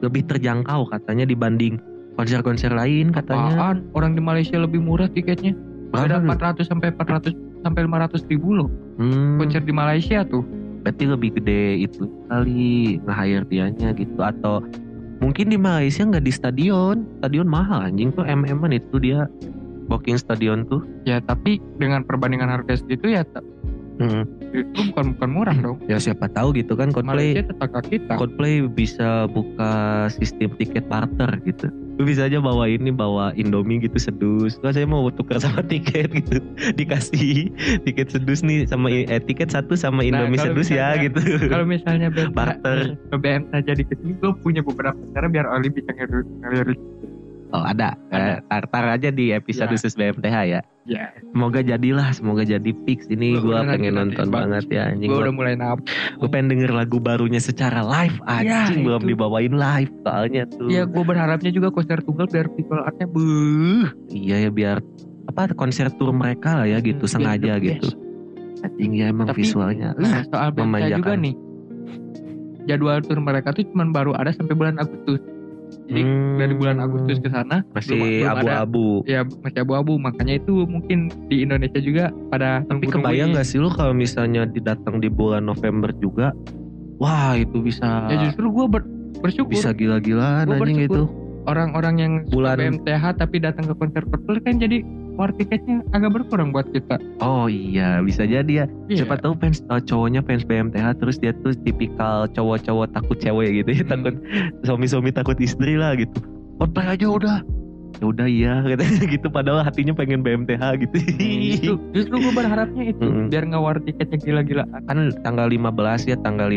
[0.00, 1.76] lebih terjangkau katanya dibanding
[2.16, 3.54] konser-konser lain katanya.
[3.54, 5.52] apaan orang di Malaysia lebih murah tiketnya
[5.92, 6.56] ada Berapa?
[6.58, 10.42] 400 sampai 400 sampai 500 ribu loh Hmm, konser di Malaysia tuh
[10.80, 14.64] berarti lebih gede itu kali nge-hire dianya gitu atau
[15.20, 17.06] mungkin di Malaysia nggak di stadion.
[17.22, 19.28] Stadion mahal anjing tuh mm itu dia.
[19.86, 20.82] Booking stadion tuh.
[21.06, 23.46] Ya tapi dengan perbandingan harga segitu ya tak-
[24.00, 24.24] Hmm.
[24.56, 25.76] itu bukan bukan murah dong.
[25.84, 28.12] Ya siapa tahu gitu kan Coldplay Malaysia tetangga kita.
[28.16, 29.72] Coldplay bisa buka
[30.08, 31.68] sistem tiket barter gitu
[32.02, 36.38] bisa aja bawa ini bawa Indomie gitu sedus Nggak, saya mau tukar sama tiket gitu
[36.74, 37.50] dikasih
[37.82, 41.20] tiket sedus nih sama eh, tiket satu sama Nah, Indomie kalau sedus ya misalnya- gitu
[41.52, 42.78] kalau misalnya Barter.
[43.08, 46.78] BBM saja di ke sini gue punya beberapa cara biar Oli bisa ngelirik
[47.50, 48.38] oh ada, Ada.
[48.46, 49.74] Eh, tar aja di episode Ya.
[49.74, 51.06] khusus BMTH ya ya.
[51.30, 53.06] Semoga jadilah semoga jadi fix.
[53.06, 55.06] Ini Gua gue pengen nanti- nonton nanti banget ya anjing.
[55.06, 55.78] Gue gue udah mulai nap
[56.20, 58.82] pengen denger lagu barunya secara live Ya, anjing.
[58.82, 60.66] Belum dibawain live soalnya tuh.
[60.66, 64.76] Ya gue berharapnya juga konser tunggal biar visual artnya buh Iya ya biar
[65.24, 67.88] apa konser tour mereka lah ya gitu Hmm, sengaja biar the gitu.
[68.60, 69.94] Anjing ya emang Tapi- visualnya.
[69.94, 70.98] nah soal memanjakan.
[70.98, 71.34] juga nih.
[72.62, 75.18] Jadwal tur mereka tuh cuma baru ada sampai bulan Agustus
[75.86, 76.36] Jadi Hmm.
[76.36, 79.02] dari bulan Agustus ke sana masih abu-abu.
[79.04, 83.68] ya masih abu-abu makanya itu mungkin di Indonesia juga pada Tapi kebayang gak sih lu
[83.68, 86.30] kalau misalnya didatang di bulan November juga,
[86.96, 91.06] wah itu bisa ya justru gue ber- bersyukur bisa gila-gilaan anjing itu.
[91.42, 94.84] orang-orang yang Bulan- BMTH tapi datang ke konser Coldplay kan jadi
[95.14, 98.66] war tiketnya agak berkurang buat kita Oh iya, bisa jadi ya.
[98.86, 99.04] Iya.
[99.04, 103.70] Siapa tahu fans uh, cowoknya fans BMTH terus dia tuh tipikal cowok-cowok takut cewek gitu
[103.72, 103.92] ya, Hmm.
[104.00, 104.14] takut
[104.62, 106.18] suami-suami takut istri lah gitu.
[106.56, 107.38] Coldplay aja udah.
[107.98, 110.96] Ya udah iya gitu, gitu padahal hatinya pengen BMTH gitu.
[111.20, 113.28] justru, justru gue berharapnya itu Mm-mm.
[113.28, 115.68] biar nggak war tiketnya gila-gila kan tanggal 15
[116.06, 116.56] ya, tanggal 15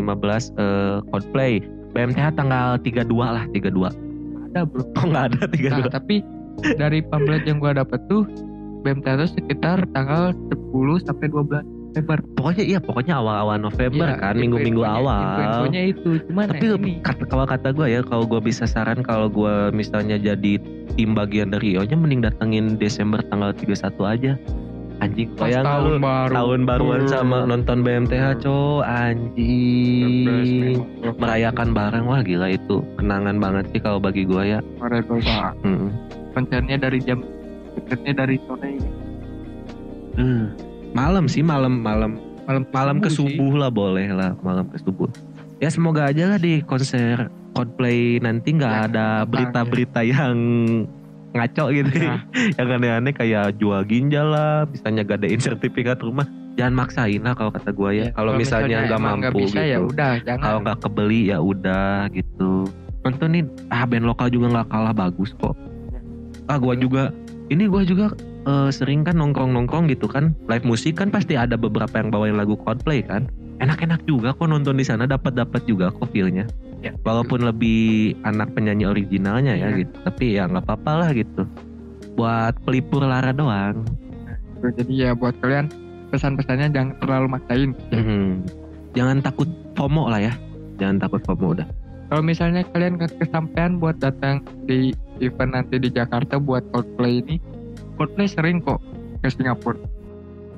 [0.56, 1.60] eh, Coldplay.
[1.94, 3.92] BMTH tanggal 32 lah, 32.
[4.50, 5.92] ada bro Oh nggak ada nah 32.
[5.92, 6.16] tapi
[6.80, 8.24] dari pamflet yang gue dapet tuh
[8.84, 14.34] BMTH itu sekitar tanggal 10 sampai 12 November Pokoknya iya, pokoknya awal-awal November Iya, kan,
[14.34, 15.22] minggu-minggu awal.
[15.22, 19.30] info-infonya itu cuman Tapi ini kata, kalau kata gue ya, kalau gue bisa saran kalau
[19.30, 20.58] gue misalnya jadi
[20.98, 24.34] tim bagian dari IO nya mending datengin Desember tanggal 31 aja.
[25.02, 30.80] Anjing, bayang tahun lu baru tahun baruan sama nonton BMTH best anjing.
[31.18, 34.60] Merayakan bareng wah gila itu kenangan banget sih kalau bagi gue ya.
[34.80, 36.23] Memorable banget.
[36.34, 37.22] Konsernya dari jam
[37.74, 38.72] konsernya dari sore
[40.14, 40.46] Eh,
[40.94, 42.22] Malam sih malam malam.
[42.44, 43.18] Malam malam ke sih.
[43.18, 45.10] subuh lah boleh lah malam ke subuh.
[45.58, 50.38] Ya semoga aja lah di konser Coldplay nanti nggak Ya, ada berita-berita yang
[51.32, 51.90] ngaco gitu.
[51.96, 52.22] Ya.
[52.58, 56.26] yang aneh-aneh kayak jual ginjal lah misalnya gadein sertifikat rumah.
[56.54, 59.74] Jangan maksain lah kalau kata gue ya, Ya, kalau misalnya nggak mampu bisa gitu.
[59.74, 60.44] ya udah jangan.
[60.44, 62.52] Kalau nggak kebeli ya udah gitu.
[63.02, 65.58] Nontonin ah band lokal juga nggak kalah bagus kok
[66.48, 67.12] ah gua juga.
[67.48, 68.12] Ini gua juga
[68.44, 70.36] eh, sering kan nongkrong nongkrong gitu kan.
[70.48, 73.28] Live musik kan pasti ada beberapa yang bawain lagu Coldplay kan.
[73.60, 76.48] Enak-enak juga kok nonton di sana dapat dapat juga kok feelnya.
[76.84, 76.92] Ya.
[77.08, 79.88] walaupun lebih anak penyanyi originalnya ya Iya.
[79.88, 79.96] gitu.
[80.04, 81.48] Tapi ya nggak apa-apa lah gitu.
[82.20, 83.88] Buat pelipur lara doang.
[84.60, 85.72] Jadi ya buat kalian
[86.12, 87.72] pesan-pesannya jangan terlalu maksain.
[87.96, 88.44] Mhm.
[88.94, 90.34] jangan takut FOMO lah ya.
[90.78, 91.68] Jangan takut FOMO udah.
[92.12, 94.92] Kalau misalnya kalian ke kesampaian buat datang di
[95.24, 97.36] event nanti di Jakarta buat Coldplay ini
[97.96, 98.80] Coldplay sering kok
[99.20, 99.80] ke Singapura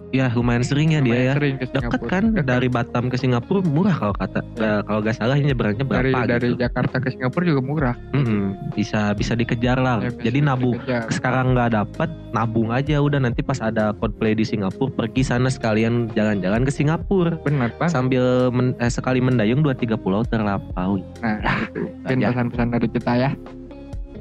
[0.09, 2.45] ya lumayan sering ya dia Lumayan ya sering ke Deket Singapura kan Deket.
[2.47, 6.24] dari Batam ke Singapura murah kalau kata Nah, kalau gak salah ini nyebrangnya dari berapa
[6.26, 6.61] dari gitu.
[6.61, 9.99] Jakarta ke Singapura juga murah Mm-mm, bisa bisa dikejar lah.
[9.99, 11.11] Ya, Jadi nabung dikejar.
[11.11, 16.07] sekarang nggak dapat nabung aja udah nanti pas ada Coldplay di Singapura pergi sana sekalian
[16.09, 21.03] jalan-jalan ke Singapura benar bang sambil men- eh, sekali mendayung dua tiga pulau terlampaui.
[21.20, 21.43] nah
[22.07, 23.32] itu pesan-pesan dari kita ya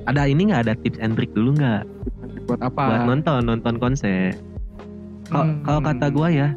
[0.05, 1.83] Ada ini nggak ada tips and trick dulu nggak
[2.45, 4.37] buat apa buat nonton nonton konser?
[5.27, 5.63] Kalau Hmm.
[5.63, 6.49] kalau kata gua ya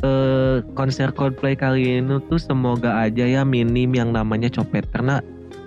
[0.00, 5.18] eh, konser Coldplay kali ini tuh semoga aja ya minim yang namanya copet karena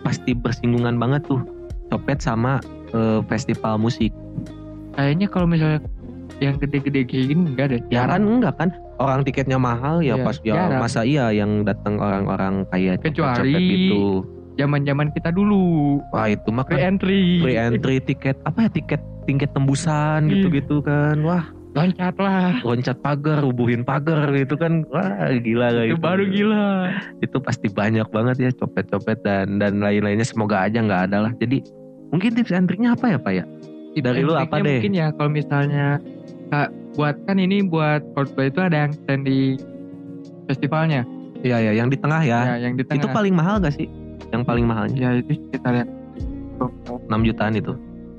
[0.01, 1.41] pasti bersinggungan banget tuh
[1.87, 4.13] copet sama eh, festival musik.
[4.93, 5.83] kayaknya kalau misalnya
[6.37, 10.23] yang gede-gede kayak gini enggak deh Ya kan enggak kan orang tiketnya mahal ya Iya,
[10.23, 10.79] pas ya jarang.
[10.79, 14.05] masa iya yang datang orang-orang kayak Kecuali copet gitu.
[14.57, 19.01] Zaman-zaman kita dulu Wah itu mah free kan entry free entry tiket apa ya tiket
[19.29, 20.33] tiket tembusan Iya.
[20.41, 21.21] gitu-gitu kan.
[21.21, 21.45] Wah
[21.77, 24.81] loncat lah loncat pagar, rubuhin pagar gitu kan.
[24.89, 26.01] Wah gila itu gitu.
[26.01, 26.65] baru gila
[27.21, 31.31] Itu pasti banyak banget ya copet-copet dan dan lain-lainnya semoga aja nggak ada lah.
[31.37, 31.61] Jadi
[32.09, 33.45] mungkin tips and apa ya Pak ya?
[33.97, 34.77] Dari lu apa deh?
[34.77, 35.97] mungkin ya kalau misalnya
[36.53, 39.57] Kak, buat kan ini buat Coldplay itu ada yang stand di
[40.47, 41.03] festivalnya
[41.41, 42.55] Iya ya yang di tengah ya.
[42.55, 43.85] ya, yang di tengah Itu paling mahal gak sih?
[44.27, 45.89] Yang paling mahalnya ya itu sekitar yang
[46.57, 47.73] 6 jutaan itu.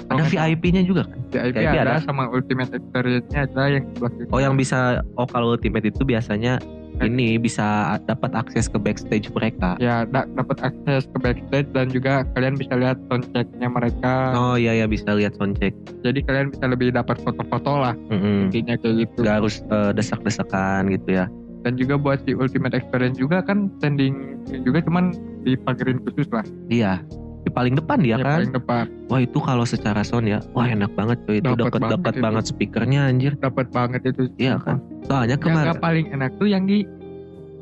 [0.09, 1.18] Ada Oh, VIP-nya juga kan?
[1.28, 2.01] VIP, VIP ada, ada.
[2.01, 3.84] sama Ultimate Experience-nya ada yang.
[4.28, 6.57] Oh yang bisa oh kalau ultimate itu biasanya
[6.99, 7.62] ini bisa
[8.03, 9.78] dapat akses ke backstage mereka.
[9.78, 14.74] ya da- dapat akses ke backstage dan juga kalian bisa lihat soundchecknya mereka Oh iya
[14.74, 15.70] ya bisa lihat soundcheck.
[16.01, 18.49] jadi kalian bisa lebih dapat foto-foto lah Mm-mm.
[18.49, 21.30] intinya kayak gitu Gak harus eh, desak-desakan gitu ya.
[21.66, 27.02] Dan juga buat si Ultimate Experience juga kan standing juga cuman dipagerin khusus lah Iya.
[27.46, 28.42] Di paling depan dia yang kan.
[28.42, 31.40] paling depan Wah itu kalau secara sound ya, wah enak banget cuy.
[31.40, 32.20] Itu dapat banget dapat itu.
[32.20, 33.32] banget speakernya anjir.
[33.40, 34.84] dapat banget itu Iya kan.
[35.09, 36.84] Soalnya yang kemarin nggak paling enak tuh yang di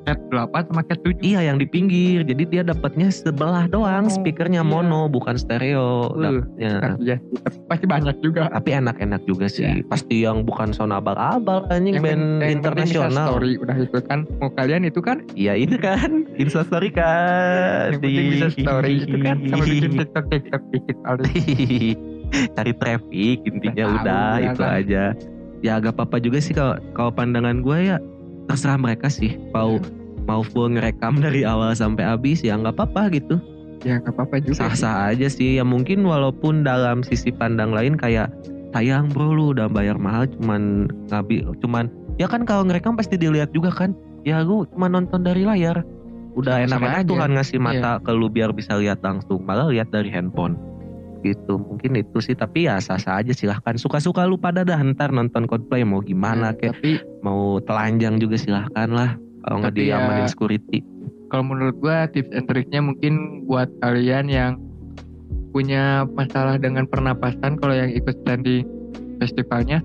[0.06, 4.12] cat 8 sama cat 7 Iya yang di pinggir, jadi dia dapatnya sebelah doang, Oh,
[4.12, 4.66] speakernya iya.
[4.66, 6.14] mono bukan stereo.
[6.14, 6.72] Uh, dapetnya.
[7.42, 9.82] tapi pasti banyak juga Tapi enak-enak juga sih.
[9.84, 13.34] Pasti yang bukan sound abal-abal anjing yang band yang internasional.
[13.34, 17.90] story udah itu kan mau kalian itu kan Iya itu kan, instastory kan.
[17.92, 20.96] yang penting bisa story itu kan sama bikin tiktok tiktok dikit
[22.56, 25.04] Cari traffic intinya Udah ya itu aja.
[25.64, 27.96] Ya agak apa-apa juga sih kalau kalau pandangan gue ya
[28.46, 29.78] terserah mereka sih mau
[30.26, 33.36] mau full ngerekam dari awal sampai habis ya nggak apa-apa gitu.
[33.84, 38.32] ya nggak apa-apa juga sah-sah aja sih ya mungkin walaupun dalam sisi pandang lain kayak
[38.74, 41.86] sayang bro lu udah bayar mahal cuman ngabi cuman
[42.20, 43.92] ya kan kalau ngerekam pasti dilihat juga kan.
[44.26, 45.86] Ya lu cuma nonton dari layar.
[46.36, 47.08] Udah enak-enak aja.
[47.08, 50.58] Tuhan ngasih mata ke lu biar bisa lihat langsung malah lihat dari handphone
[51.20, 51.56] gitu.
[51.56, 55.82] Mungkin itu sih tapi ya sah-sah aja silahkan suka-suka lu pada dah ntar nonton Coldplay
[55.82, 56.90] mau gimana Ya, kayak tapi
[57.20, 59.10] mau telanjang juga silahkan lah
[59.42, 60.80] kalau nggak ya- diamanin security.
[61.26, 63.12] kalau menurut gua tips and triknya mungkin
[63.44, 64.52] buat kalian yang
[65.50, 68.62] punya masalah dengan pernapasan kalau yang ikut standing
[69.16, 69.80] festivalnya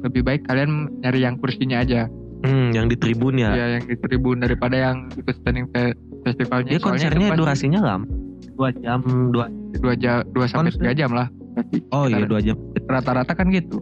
[0.00, 2.08] lebih baik kalian nyari yang kursinya aja.
[2.42, 3.54] Hmm, yang di tribun ya?
[3.54, 6.66] Ya yang di tribun daripada yang ikut standing fe- festivalnya.
[6.68, 8.06] Dia Soalnya konsernya itu pasti durasinya lama
[8.52, 9.00] dua jam
[9.30, 9.46] dua
[9.80, 11.28] dua jam dua sampai tiga jam lah.
[11.56, 11.78] Pasti.
[11.92, 12.56] oh iya dua jam.
[12.88, 13.80] Rata-rata kan gitu.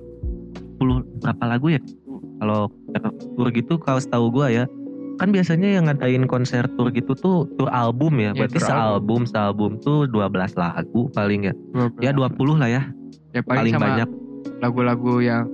[0.80, 1.80] 10 berapa lagu ya?
[2.40, 2.72] Kalau
[3.36, 4.64] tour gitu kalau setahu gua ya
[5.20, 8.32] kan biasanya yang ngadain konser tour gitu tuh tour album ya.
[8.32, 11.54] Iya, berarti tour sealbum sealbum tuh 12 lagu paling ya.
[12.00, 12.82] Ya 20 lah ya.
[13.36, 14.08] Ya paling, paling sama banyak.
[14.60, 15.44] lagu-lagu yang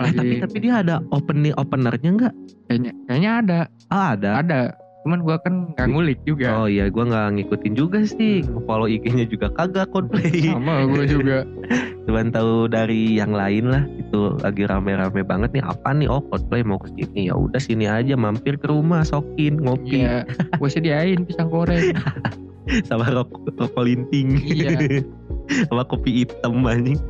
[0.00, 2.34] eh, tapi lagi tapi dia ada opening openernya enggak
[2.68, 3.60] kayaknya kayaknya ada.
[3.88, 4.30] Ah ada.
[4.44, 4.60] Ada
[5.00, 6.52] cuman gua kan nggak ngulik juga.
[6.60, 8.44] Oh iya gua nggak ngikutin juga sih.
[8.68, 10.52] Follow IG-nya juga kagak Coldplay.
[10.52, 11.38] Sama gua juga.
[12.08, 15.64] Cuman tahu dari yang lain lah itu lagi rame-rame banget nih.
[15.64, 16.10] Apa nih?
[16.10, 17.30] Oh Coldplay mau ke sini.
[17.30, 18.18] Ya udah sini aja.
[18.18, 20.04] Mampir ke rumah sokin ngopi.
[20.04, 20.26] Iya,
[20.58, 21.94] gue sediain pisang goreng.
[22.88, 25.02] sama rokok rokok linting Iya.
[25.70, 27.00] sama kopi hitam anjing.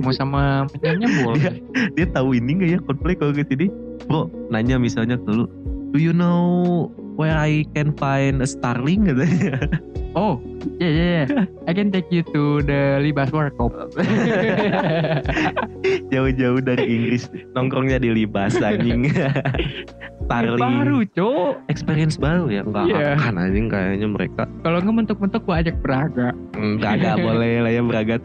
[0.00, 1.58] Mau sama penyamnya boleh.
[1.98, 3.66] dia tahu ini gak ya Coldplay kalau ke sini?
[4.06, 5.48] Bro nanya misalnya ke lu.
[5.92, 9.58] Do you know where I can find a Starling katanya
[10.12, 10.36] Oh,
[10.76, 11.24] iya iya iya.
[11.64, 13.72] I can take you to the Libas Workshop.
[16.12, 19.08] jauh-jauh dari Inggris nongkrongnya di Libas anjing
[20.28, 21.64] Starling Baru, Cok.
[21.68, 23.16] experience baru ya nggak Iya.
[23.16, 26.28] akan anjing kayaknya mereka Kalau nggak mentok-mentok gua ajak Braga.
[26.84, 28.20] ada boleh lah ya beragat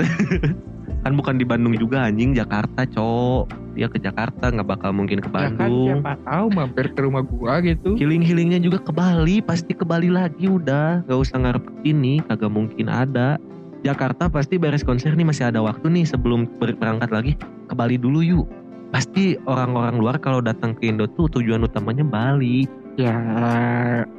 [1.06, 5.30] kan bukan di Bandung juga anjing Jakarta cok dia ke Jakarta nggak bakal mungkin ke
[5.30, 7.94] Ya kan Bandung siapa tahu mampir ke rumah gua gitu.
[7.94, 11.06] Healing-healingnya juga ke Bali, pasti ke Bali lagi udah.
[11.06, 13.38] Gak usah ngarep ke sini, kagak mungkin ada.
[13.86, 17.32] Jakarta pasti beres konser nih masih ada waktu nih sebelum ber- berangkat lagi
[17.70, 18.50] ke Bali dulu yuk.
[18.90, 22.66] Pasti orang-orang luar kalau datang ke Indo tuh tujuan utamanya Bali.
[22.98, 23.14] Ya,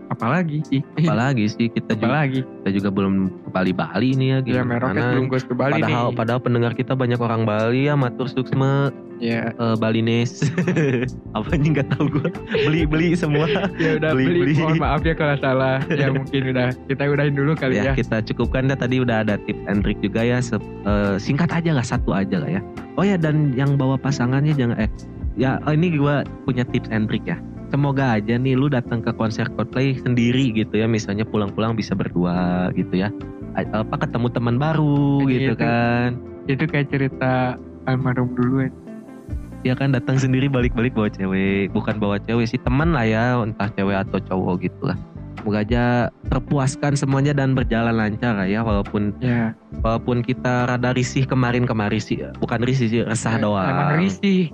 [0.09, 0.81] apalagi sih.
[0.97, 2.41] Apalagi sih kita juga Apalagi.
[2.62, 6.07] kita juga belum ke Bali Bali nih ya Ya Meroket belum gue ke Bali padahal
[6.07, 6.14] nih.
[6.14, 10.47] padahal pendengar kita banyak orang Bali ya matur suksme Ya, eh, Balines
[11.35, 13.51] apa nih nggak tahu gue beli beli semua
[13.83, 14.55] ya udah Beli- beli, beli.
[14.57, 15.83] Mohon maaf ya kalau salah.
[15.91, 17.93] ya mungkin udah kita udahin dulu kali ya ya.
[17.99, 20.55] kita cukupkan ya tadi udah ada tips and trick juga ya Se-
[20.87, 22.62] eh, singkat aja lah satu aja lah ya
[22.95, 24.91] oh ya dan yang bawa pasangannya jangan eh
[25.35, 29.12] ya oh, ini gua punya tips and trick ya semoga aja nih lu datang ke
[29.12, 33.12] konser Coldplay sendiri gitu ya misalnya pulang-pulang bisa berdua gitu ya
[33.55, 35.55] apa ketemu teman baru Iya, gitu itu.
[35.59, 36.09] kan
[36.47, 37.33] Itu kayak cerita
[37.85, 38.71] almarhum dulu ya.
[39.59, 43.66] dia kan datang sendiri balik-balik bawa cewek bukan bawa cewek sih teman lah ya entah
[43.69, 44.95] cewek atau cowok gitu lah
[45.35, 45.85] semoga aja
[46.27, 52.16] terpuaskan semuanya dan berjalan lancar lah ya walaupun Ya, Walaupun kita rada risih kemarin-kemarin sih,
[52.39, 53.69] bukan risih sih, resah doang.
[53.69, 54.49] Emang risih.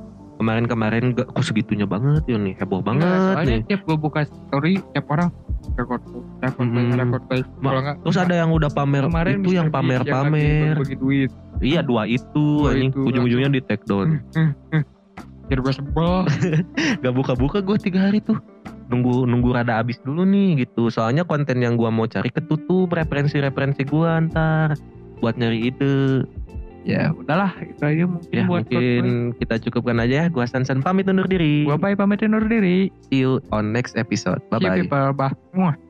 [0.45, 3.65] Kemarin-kemarin gak, kok segitunya banget ya nih, heboh banget Enggak, soalnya nih.
[3.65, 5.29] tiap gue buka story tiap orang
[5.75, 6.01] rekod
[6.39, 6.93] rekod Hmm.
[6.93, 10.77] rekod Ma- kalau enggak Terus ada yang udah pamer kemarin itu yang pamer-pamer.
[10.95, 12.29] duit Iya dua itu,
[12.61, 14.21] Dua anjing itu, ujung-ujungnya di take down.
[15.45, 16.29] jadi gue sebel
[17.03, 18.37] Gak buka-buka gue tiga hari tuh.
[18.85, 20.93] Nunggu nunggu rada abis dulu nih gitu.
[20.93, 24.77] Soalnya konten yang gua mau cari ketutup referensi-referensi gua ntar
[25.19, 26.29] buat nyari ide.
[26.85, 30.27] Ya udahlah itu aja mungkin Ya buat mungkin kita cukupkan aja ya.
[30.29, 31.65] Gua Sansan pamit undur diri.
[31.65, 34.45] gue bye pamit undur diri See you on next episode.
[34.53, 35.13] Bye bye.
[35.13, 35.84] bye.